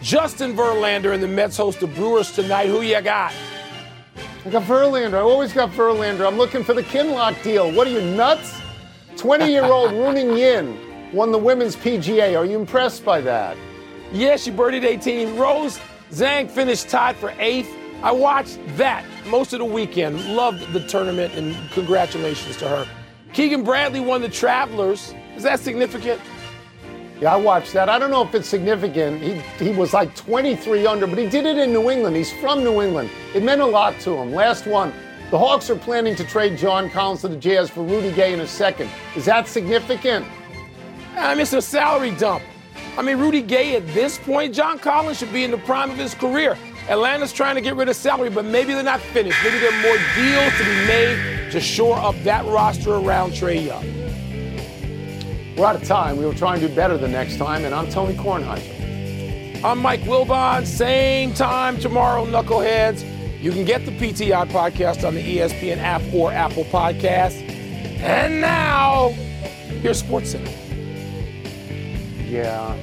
Justin 0.00 0.54
Verlander 0.54 1.12
and 1.12 1.20
the 1.20 1.28
Mets 1.28 1.56
host 1.56 1.80
the 1.80 1.88
Brewers 1.88 2.30
tonight. 2.30 2.68
Who 2.68 2.82
you 2.82 3.00
got? 3.02 3.32
I 4.46 4.48
got 4.48 4.62
Verlander. 4.62 5.14
I 5.14 5.22
always 5.22 5.52
got 5.52 5.70
Verlander. 5.70 6.24
I'm 6.24 6.36
looking 6.36 6.62
for 6.62 6.72
the 6.72 6.84
Kinlock 6.84 7.42
deal. 7.42 7.72
What 7.72 7.88
are 7.88 7.90
you, 7.90 8.00
nuts? 8.00 8.60
20 9.16 9.50
year 9.50 9.64
old 9.64 9.90
Ruoning 9.94 10.38
Yin 10.38 11.12
won 11.12 11.32
the 11.32 11.38
women's 11.38 11.74
PGA. 11.74 12.38
Are 12.38 12.44
you 12.44 12.56
impressed 12.56 13.04
by 13.04 13.20
that? 13.22 13.56
Yeah, 14.12 14.36
she 14.36 14.52
birdied 14.52 14.84
18. 14.84 15.36
Rose 15.36 15.80
Zhang 16.12 16.48
finished 16.48 16.88
tied 16.88 17.16
for 17.16 17.34
eighth. 17.40 17.74
I 18.04 18.12
watched 18.12 18.60
that 18.76 19.04
most 19.26 19.52
of 19.52 19.58
the 19.58 19.64
weekend. 19.64 20.24
Loved 20.36 20.72
the 20.72 20.86
tournament, 20.86 21.34
and 21.34 21.56
congratulations 21.72 22.56
to 22.58 22.68
her. 22.68 22.86
Keegan 23.32 23.64
Bradley 23.64 23.98
won 23.98 24.22
the 24.22 24.28
Travelers. 24.28 25.12
Is 25.34 25.42
that 25.42 25.58
significant? 25.58 26.20
Yeah, 27.20 27.32
I 27.32 27.36
watched 27.36 27.72
that. 27.72 27.88
I 27.88 27.98
don't 27.98 28.10
know 28.10 28.22
if 28.22 28.34
it's 28.34 28.48
significant. 28.48 29.22
He, 29.22 29.40
he 29.64 29.72
was 29.72 29.94
like 29.94 30.14
23 30.14 30.86
under, 30.86 31.06
but 31.06 31.16
he 31.16 31.26
did 31.26 31.46
it 31.46 31.56
in 31.56 31.72
New 31.72 31.90
England. 31.90 32.14
He's 32.14 32.30
from 32.30 32.62
New 32.62 32.82
England. 32.82 33.08
It 33.34 33.42
meant 33.42 33.62
a 33.62 33.66
lot 33.66 33.98
to 34.00 34.14
him. 34.16 34.32
Last 34.32 34.66
one. 34.66 34.92
The 35.30 35.38
Hawks 35.38 35.70
are 35.70 35.76
planning 35.76 36.14
to 36.16 36.24
trade 36.24 36.58
John 36.58 36.90
Collins 36.90 37.22
to 37.22 37.28
the 37.28 37.36
Jazz 37.36 37.70
for 37.70 37.82
Rudy 37.82 38.12
Gay 38.12 38.34
in 38.34 38.40
a 38.40 38.46
second. 38.46 38.90
Is 39.16 39.24
that 39.24 39.48
significant? 39.48 40.26
I 41.16 41.32
mean, 41.32 41.40
it's 41.40 41.54
a 41.54 41.62
salary 41.62 42.10
dump. 42.12 42.42
I 42.98 43.02
mean, 43.02 43.18
Rudy 43.18 43.42
Gay 43.42 43.76
at 43.76 43.86
this 43.88 44.18
point, 44.18 44.54
John 44.54 44.78
Collins 44.78 45.18
should 45.18 45.32
be 45.32 45.42
in 45.42 45.50
the 45.50 45.58
prime 45.58 45.90
of 45.90 45.96
his 45.96 46.14
career. 46.14 46.56
Atlanta's 46.88 47.32
trying 47.32 47.56
to 47.56 47.60
get 47.62 47.76
rid 47.76 47.88
of 47.88 47.96
salary, 47.96 48.30
but 48.30 48.44
maybe 48.44 48.74
they're 48.74 48.82
not 48.82 49.00
finished. 49.00 49.38
Maybe 49.42 49.58
there 49.58 49.72
are 49.72 49.82
more 49.82 49.96
deals 50.14 50.52
to 50.58 50.64
be 50.64 50.86
made 50.86 51.50
to 51.50 51.60
shore 51.60 51.96
up 51.96 52.14
that 52.24 52.44
roster 52.44 52.94
around 52.94 53.32
Trae 53.32 53.66
Young. 53.66 54.05
We're 55.56 55.64
out 55.64 55.76
of 55.76 55.84
time. 55.84 56.18
We 56.18 56.26
will 56.26 56.34
try 56.34 56.54
and 56.54 56.60
do 56.60 56.74
better 56.74 56.98
the 56.98 57.08
next 57.08 57.38
time. 57.38 57.64
And 57.64 57.74
I'm 57.74 57.88
Tony 57.88 58.14
Kornheiser. 58.14 59.64
I'm 59.64 59.78
Mike 59.78 60.00
Wilbon. 60.02 60.66
Same 60.66 61.32
time 61.32 61.78
tomorrow, 61.78 62.26
Knuckleheads. 62.26 63.42
You 63.42 63.52
can 63.52 63.64
get 63.64 63.86
the 63.86 63.92
PTI 63.92 64.50
podcast 64.50 65.06
on 65.06 65.14
the 65.14 65.38
ESPN 65.38 65.78
app 65.78 66.02
or 66.12 66.30
Apple 66.30 66.64
Podcast. 66.64 67.40
And 68.00 68.42
now, 68.42 69.08
here's 69.80 70.02
SportsCenter. 70.02 70.52
Yeah. 72.28 72.76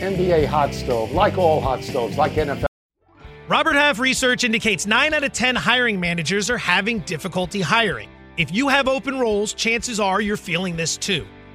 NBA 0.00 0.46
hot 0.46 0.74
stove, 0.74 1.12
like 1.12 1.38
all 1.38 1.60
hot 1.60 1.84
stoves, 1.84 2.18
like 2.18 2.32
NFL. 2.32 2.66
Robert 3.46 3.74
Half 3.74 4.00
research 4.00 4.42
indicates 4.42 4.86
9 4.88 5.14
out 5.14 5.22
of 5.22 5.32
10 5.32 5.54
hiring 5.54 6.00
managers 6.00 6.50
are 6.50 6.58
having 6.58 6.98
difficulty 7.00 7.60
hiring. 7.60 8.08
If 8.36 8.52
you 8.52 8.66
have 8.68 8.88
open 8.88 9.20
roles, 9.20 9.52
chances 9.52 10.00
are 10.00 10.20
you're 10.20 10.36
feeling 10.36 10.74
this 10.74 10.96
too. 10.96 11.24